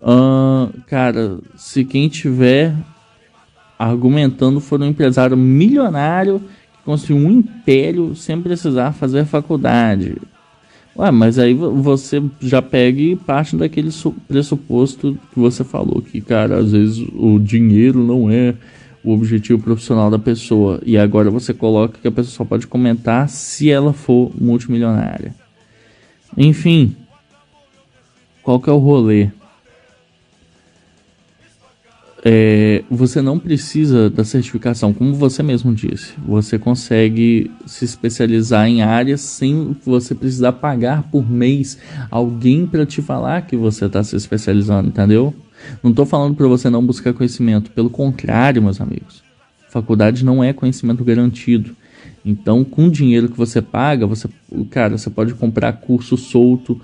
uh, 0.00 0.72
cara, 0.86 1.38
se 1.56 1.84
quem 1.84 2.08
tiver 2.08 2.74
argumentando 3.78 4.60
for 4.60 4.80
um 4.80 4.84
empresário 4.84 5.36
milionário 5.36 6.42
que 6.90 6.96
construiu 6.96 7.26
um 7.26 7.30
império 7.30 8.14
sem 8.14 8.40
precisar 8.40 8.92
fazer 8.92 9.24
faculdade. 9.24 10.16
Ué, 10.96 11.10
mas 11.10 11.38
aí 11.38 11.54
você 11.54 12.22
já 12.40 12.60
pega 12.60 13.00
e 13.00 13.16
parte 13.16 13.56
daquele 13.56 13.90
pressuposto 14.26 15.16
que 15.32 15.38
você 15.38 15.62
falou, 15.62 16.02
que, 16.02 16.20
cara, 16.20 16.58
às 16.58 16.72
vezes 16.72 16.98
o 17.14 17.38
dinheiro 17.38 18.04
não 18.04 18.30
é 18.30 18.54
o 19.04 19.12
objetivo 19.12 19.62
profissional 19.62 20.10
da 20.10 20.18
pessoa. 20.18 20.80
E 20.84 20.98
agora 20.98 21.30
você 21.30 21.54
coloca 21.54 21.98
que 22.00 22.08
a 22.08 22.12
pessoa 22.12 22.34
só 22.34 22.44
pode 22.44 22.66
comentar 22.66 23.28
se 23.28 23.70
ela 23.70 23.92
for 23.92 24.32
multimilionária. 24.38 25.34
Enfim, 26.36 26.94
qual 28.42 28.60
que 28.60 28.68
é 28.68 28.72
o 28.72 28.78
rolê? 28.78 29.28
É, 32.22 32.84
você 32.90 33.22
não 33.22 33.38
precisa 33.38 34.10
da 34.10 34.24
certificação, 34.24 34.92
como 34.92 35.14
você 35.14 35.42
mesmo 35.42 35.74
disse. 35.74 36.12
Você 36.26 36.58
consegue 36.58 37.50
se 37.64 37.84
especializar 37.84 38.66
em 38.66 38.82
áreas 38.82 39.22
sem 39.22 39.74
você 39.84 40.14
precisar 40.14 40.52
pagar 40.52 41.04
por 41.04 41.28
mês 41.28 41.78
alguém 42.10 42.66
para 42.66 42.84
te 42.84 43.00
falar 43.00 43.42
que 43.42 43.56
você 43.56 43.86
está 43.86 44.04
se 44.04 44.16
especializando, 44.16 44.88
entendeu? 44.88 45.34
Não 45.82 45.90
estou 45.90 46.04
falando 46.04 46.34
para 46.34 46.46
você 46.46 46.68
não 46.68 46.84
buscar 46.84 47.14
conhecimento, 47.14 47.70
pelo 47.70 47.88
contrário, 47.88 48.62
meus 48.62 48.80
amigos. 48.80 49.22
Faculdade 49.70 50.24
não 50.24 50.44
é 50.44 50.52
conhecimento 50.52 51.04
garantido. 51.04 51.74
Então, 52.24 52.64
com 52.64 52.86
o 52.86 52.90
dinheiro 52.90 53.30
que 53.30 53.36
você 53.36 53.62
paga, 53.62 54.06
você, 54.06 54.28
cara, 54.70 54.98
você 54.98 55.08
pode 55.08 55.32
comprar 55.34 55.72
curso 55.74 56.18
solto 56.18 56.78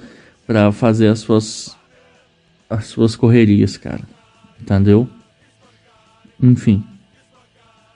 para 0.46 0.72
fazer 0.72 1.09
as 1.09 1.18
suas 1.18 1.77
as 2.68 2.87
suas 2.87 3.14
correrias, 3.14 3.77
cara. 3.77 4.03
Entendeu? 4.61 5.09
Enfim, 6.40 6.85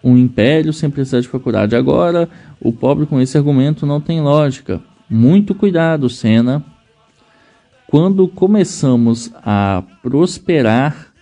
um 0.03 0.17
império 0.17 0.73
sem 0.73 0.91
precisar 0.91 1.21
de 1.21 1.29
faculdade. 1.29 1.77
Agora, 1.77 2.29
o 2.61 2.73
pobre 2.73 3.07
com 3.07 3.21
esse 3.21 3.37
argumento 3.37 3.87
não 3.87 4.01
tem 4.01 4.21
lógica. 4.21 4.81
Muito 5.09 5.55
cuidado, 5.55 6.09
Senna. 6.09 6.65
Quando 7.87 8.29
começamos 8.29 9.33
a 9.45 9.83
prosperar 10.03 11.13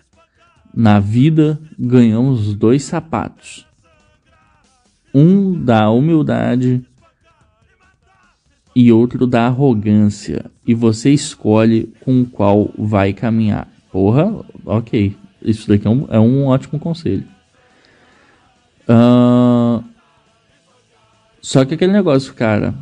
na 0.74 1.00
vida, 1.00 1.58
ganhamos 1.78 2.54
dois 2.54 2.84
sapatos. 2.84 3.66
Um 5.14 5.52
da 5.52 5.90
humildade 5.90 6.84
e 8.76 8.92
outro 8.92 9.26
da 9.26 9.46
arrogância. 9.46 10.44
E 10.66 10.74
você 10.74 11.10
escolhe 11.10 11.92
com 12.00 12.24
qual 12.24 12.70
vai 12.78 13.12
caminhar. 13.12 13.66
Porra, 13.90 14.44
ok. 14.64 15.16
Isso 15.42 15.68
daqui 15.68 15.86
é 15.86 15.90
um, 15.90 16.06
é 16.10 16.18
um 16.18 16.46
ótimo 16.46 16.78
conselho. 16.78 17.24
Uh, 18.88 19.84
só 21.40 21.64
que 21.64 21.74
aquele 21.74 21.92
negócio, 21.92 22.34
cara. 22.34 22.74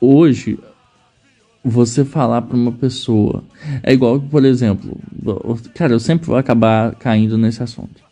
Hoje, 0.00 0.58
você 1.64 2.04
falar 2.04 2.42
para 2.42 2.56
uma 2.56 2.72
pessoa. 2.72 3.42
É 3.82 3.92
igual, 3.92 4.20
por 4.20 4.44
exemplo. 4.44 4.96
Cara, 5.74 5.92
eu 5.94 6.00
sempre 6.00 6.26
vou 6.26 6.36
acabar 6.36 6.94
caindo 6.94 7.36
nesse 7.38 7.62
assunto. 7.62 8.02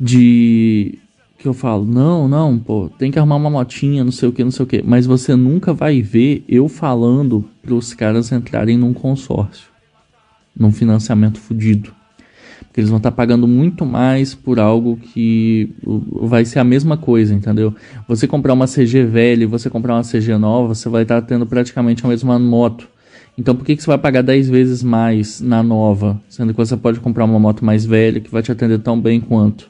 De. 0.00 0.98
Que 1.38 1.46
eu 1.46 1.52
falo, 1.52 1.84
não, 1.84 2.26
não, 2.26 2.58
pô, 2.58 2.88
tem 2.98 3.10
que 3.10 3.18
arrumar 3.18 3.36
uma 3.36 3.50
motinha, 3.50 4.02
não 4.02 4.10
sei 4.10 4.30
o 4.30 4.32
que, 4.32 4.42
não 4.42 4.50
sei 4.50 4.64
o 4.64 4.66
que. 4.66 4.82
Mas 4.82 5.04
você 5.04 5.36
nunca 5.36 5.74
vai 5.74 6.00
ver 6.00 6.42
eu 6.48 6.70
falando 6.70 7.44
para 7.60 7.74
os 7.74 7.92
caras 7.92 8.32
entrarem 8.32 8.78
num 8.78 8.94
consórcio 8.94 9.73
num 10.56 10.72
financiamento 10.72 11.38
fudido. 11.38 11.92
Porque 12.60 12.80
eles 12.80 12.90
vão 12.90 12.96
estar 12.96 13.10
tá 13.10 13.16
pagando 13.16 13.46
muito 13.46 13.86
mais 13.86 14.34
por 14.34 14.58
algo 14.58 14.96
que 14.96 15.72
vai 16.22 16.44
ser 16.44 16.58
a 16.58 16.64
mesma 16.64 16.96
coisa, 16.96 17.34
entendeu? 17.34 17.74
Você 18.08 18.26
comprar 18.26 18.52
uma 18.52 18.66
CG 18.66 19.04
velha 19.04 19.44
e 19.44 19.46
você 19.46 19.70
comprar 19.70 19.94
uma 19.94 20.02
CG 20.02 20.36
nova, 20.36 20.74
você 20.74 20.88
vai 20.88 21.02
estar 21.02 21.20
tá 21.20 21.26
tendo 21.26 21.46
praticamente 21.46 22.04
a 22.04 22.08
mesma 22.08 22.38
moto. 22.38 22.88
Então 23.36 23.54
por 23.54 23.64
que, 23.64 23.76
que 23.76 23.82
você 23.82 23.88
vai 23.88 23.98
pagar 23.98 24.22
10 24.22 24.48
vezes 24.48 24.82
mais 24.82 25.40
na 25.40 25.62
nova, 25.62 26.20
sendo 26.28 26.52
que 26.52 26.58
você 26.58 26.76
pode 26.76 27.00
comprar 27.00 27.24
uma 27.24 27.38
moto 27.38 27.64
mais 27.64 27.84
velha 27.84 28.20
que 28.20 28.30
vai 28.30 28.42
te 28.42 28.52
atender 28.52 28.78
tão 28.78 29.00
bem 29.00 29.20
quanto? 29.20 29.68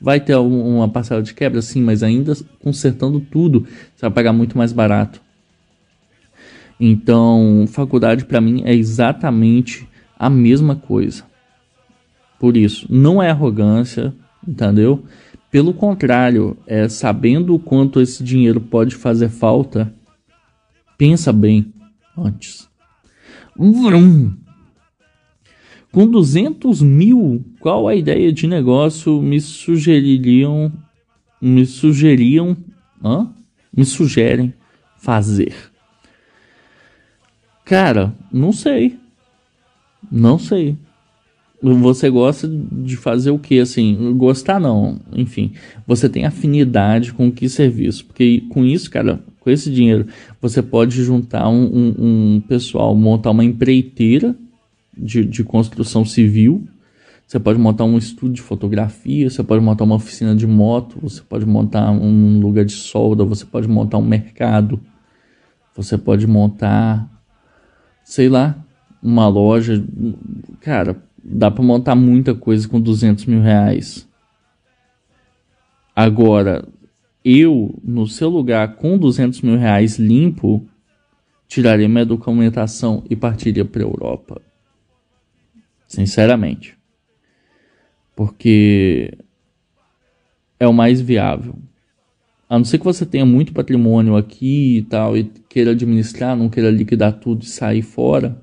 Vai 0.00 0.20
ter 0.20 0.36
uma 0.36 0.88
parcela 0.88 1.22
de 1.22 1.32
quebra, 1.32 1.62
sim, 1.62 1.82
mas 1.82 2.02
ainda 2.02 2.34
consertando 2.62 3.18
tudo, 3.18 3.66
você 3.94 4.02
vai 4.02 4.10
pagar 4.10 4.32
muito 4.32 4.56
mais 4.58 4.72
barato. 4.72 5.20
Então, 6.78 7.64
faculdade 7.68 8.26
para 8.26 8.40
mim 8.40 8.62
é 8.66 8.74
exatamente 8.74 9.88
a 10.18 10.30
mesma 10.30 10.76
coisa. 10.76 11.24
Por 12.38 12.56
isso, 12.56 12.86
não 12.90 13.22
é 13.22 13.30
arrogância, 13.30 14.14
entendeu? 14.46 15.04
Pelo 15.50 15.72
contrário, 15.72 16.56
é 16.66 16.88
sabendo 16.88 17.54
o 17.54 17.58
quanto 17.58 18.00
esse 18.00 18.22
dinheiro 18.22 18.60
pode 18.60 18.94
fazer 18.94 19.28
falta 19.28 19.94
Pensa 20.98 21.30
bem 21.30 21.74
antes. 22.16 22.68
Vrum. 23.54 24.34
Com 25.92 26.06
200 26.06 26.80
mil, 26.82 27.44
qual 27.60 27.86
a 27.86 27.94
ideia 27.94 28.32
de 28.32 28.46
negócio 28.46 29.20
me 29.20 29.40
sugeririam, 29.40 30.72
me 31.40 31.66
sugeriam, 31.66 32.56
hã? 33.02 33.30
me 33.74 33.84
sugerem 33.84 34.54
fazer? 34.96 35.54
Cara, 37.64 38.14
não 38.32 38.52
sei. 38.52 38.98
Não 40.10 40.38
sei. 40.38 40.76
Você 41.62 42.10
gosta 42.10 42.46
de 42.48 42.96
fazer 42.96 43.30
o 43.30 43.38
que 43.38 43.58
assim? 43.58 44.14
Gostar 44.16 44.60
não, 44.60 45.00
enfim. 45.12 45.52
Você 45.86 46.08
tem 46.08 46.24
afinidade 46.24 47.12
com 47.12 47.32
que 47.32 47.48
serviço? 47.48 48.04
Porque 48.04 48.42
com 48.50 48.64
isso, 48.64 48.90
cara, 48.90 49.20
com 49.40 49.50
esse 49.50 49.70
dinheiro, 49.70 50.06
você 50.40 50.62
pode 50.62 51.02
juntar 51.02 51.48
um, 51.48 51.64
um, 51.64 51.94
um 51.98 52.40
pessoal, 52.46 52.94
montar 52.94 53.30
uma 53.30 53.44
empreiteira 53.44 54.36
de, 54.96 55.24
de 55.24 55.42
construção 55.42 56.04
civil. 56.04 56.66
Você 57.26 57.40
pode 57.40 57.58
montar 57.58 57.84
um 57.84 57.96
estúdio 57.96 58.34
de 58.34 58.42
fotografia, 58.42 59.28
você 59.28 59.42
pode 59.42 59.64
montar 59.64 59.84
uma 59.84 59.96
oficina 59.96 60.36
de 60.36 60.46
moto, 60.46 60.98
você 61.00 61.22
pode 61.22 61.46
montar 61.46 61.90
um 61.90 62.38
lugar 62.38 62.64
de 62.64 62.72
solda, 62.72 63.24
você 63.24 63.44
pode 63.44 63.66
montar 63.66 63.98
um 63.98 64.06
mercado, 64.06 64.78
você 65.74 65.98
pode 65.98 66.26
montar, 66.26 67.08
sei 68.04 68.28
lá, 68.28 68.65
uma 69.06 69.28
loja. 69.28 69.84
Cara, 70.60 71.02
dá 71.22 71.50
para 71.50 71.62
montar 71.62 71.94
muita 71.94 72.34
coisa 72.34 72.68
com 72.68 72.80
200 72.80 73.26
mil 73.26 73.40
reais. 73.40 74.08
Agora, 75.94 76.66
eu, 77.24 77.78
no 77.82 78.06
seu 78.06 78.28
lugar, 78.28 78.76
com 78.76 78.98
200 78.98 79.40
mil 79.42 79.56
reais 79.56 79.98
limpo, 79.98 80.66
tiraria 81.48 81.88
minha 81.88 82.04
documentação 82.04 83.02
e 83.08 83.16
partiria 83.16 83.64
para 83.64 83.82
Europa. 83.82 84.42
Sinceramente. 85.86 86.76
Porque 88.14 89.16
é 90.58 90.66
o 90.66 90.72
mais 90.72 91.00
viável. 91.00 91.56
A 92.48 92.58
não 92.58 92.64
ser 92.64 92.78
que 92.78 92.84
você 92.84 93.04
tenha 93.04 93.26
muito 93.26 93.52
patrimônio 93.52 94.16
aqui 94.16 94.78
e 94.78 94.82
tal, 94.82 95.16
e 95.16 95.24
queira 95.24 95.72
administrar, 95.72 96.36
não 96.36 96.48
queira 96.48 96.70
liquidar 96.70 97.14
tudo 97.14 97.42
e 97.42 97.46
sair 97.46 97.82
fora. 97.82 98.40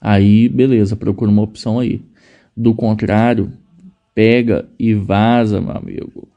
Aí, 0.00 0.48
beleza, 0.48 0.96
procura 0.96 1.30
uma 1.30 1.42
opção 1.42 1.78
aí. 1.78 2.00
Do 2.56 2.74
contrário, 2.74 3.52
pega 4.14 4.68
e 4.78 4.94
vaza, 4.94 5.60
meu 5.60 5.76
amigo. 5.76 6.28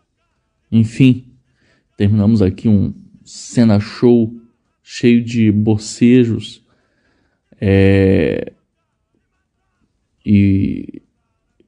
Enfim, 0.72 1.26
terminamos 1.98 2.41
aqui 2.41 2.67
um 2.67 2.93
cena 3.24 3.80
show 3.80 4.34
cheio 4.84 5.24
de 5.24 5.52
bocejos. 5.52 6.62
É... 7.62 8.52
E... 10.26 11.02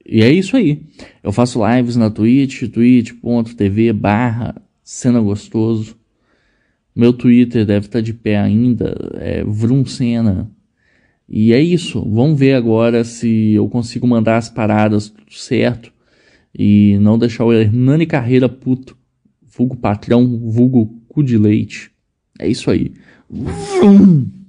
e 0.06 0.22
é 0.22 0.32
isso 0.32 0.58
aí. 0.58 0.84
Eu 1.24 1.32
faço 1.32 1.60
lives 1.66 1.96
na 1.96 2.10
Twitch, 2.10 2.64
twitch.tv 2.70 3.94
barra 3.94 4.62
cena 4.84 5.20
gostoso. 5.20 5.96
Meu 6.96 7.14
Twitter 7.14 7.66
deve 7.66 7.86
estar 7.86 8.02
de 8.02 8.14
pé 8.14 8.38
ainda, 8.38 8.96
é 9.16 9.44
Vrumcena. 9.44 10.52
E 11.34 11.54
é 11.54 11.62
isso. 11.62 12.04
Vamos 12.10 12.38
ver 12.38 12.56
agora 12.56 13.06
se 13.06 13.54
eu 13.54 13.70
consigo 13.70 14.06
mandar 14.06 14.36
as 14.36 14.50
paradas 14.50 15.08
tudo 15.08 15.34
certo 15.34 15.94
e 16.54 16.98
não 17.00 17.18
deixar 17.18 17.46
o 17.46 17.54
Hernani 17.54 18.06
Carreira 18.06 18.50
puto. 18.50 18.98
Vulgo 19.42 19.78
patrão, 19.78 20.28
vulgo 20.50 20.88
cu 21.08 21.24
de 21.24 21.38
leite. 21.38 21.90
É 22.38 22.50
isso 22.50 22.70
aí. 22.70 22.92
Vrum. 23.30 24.41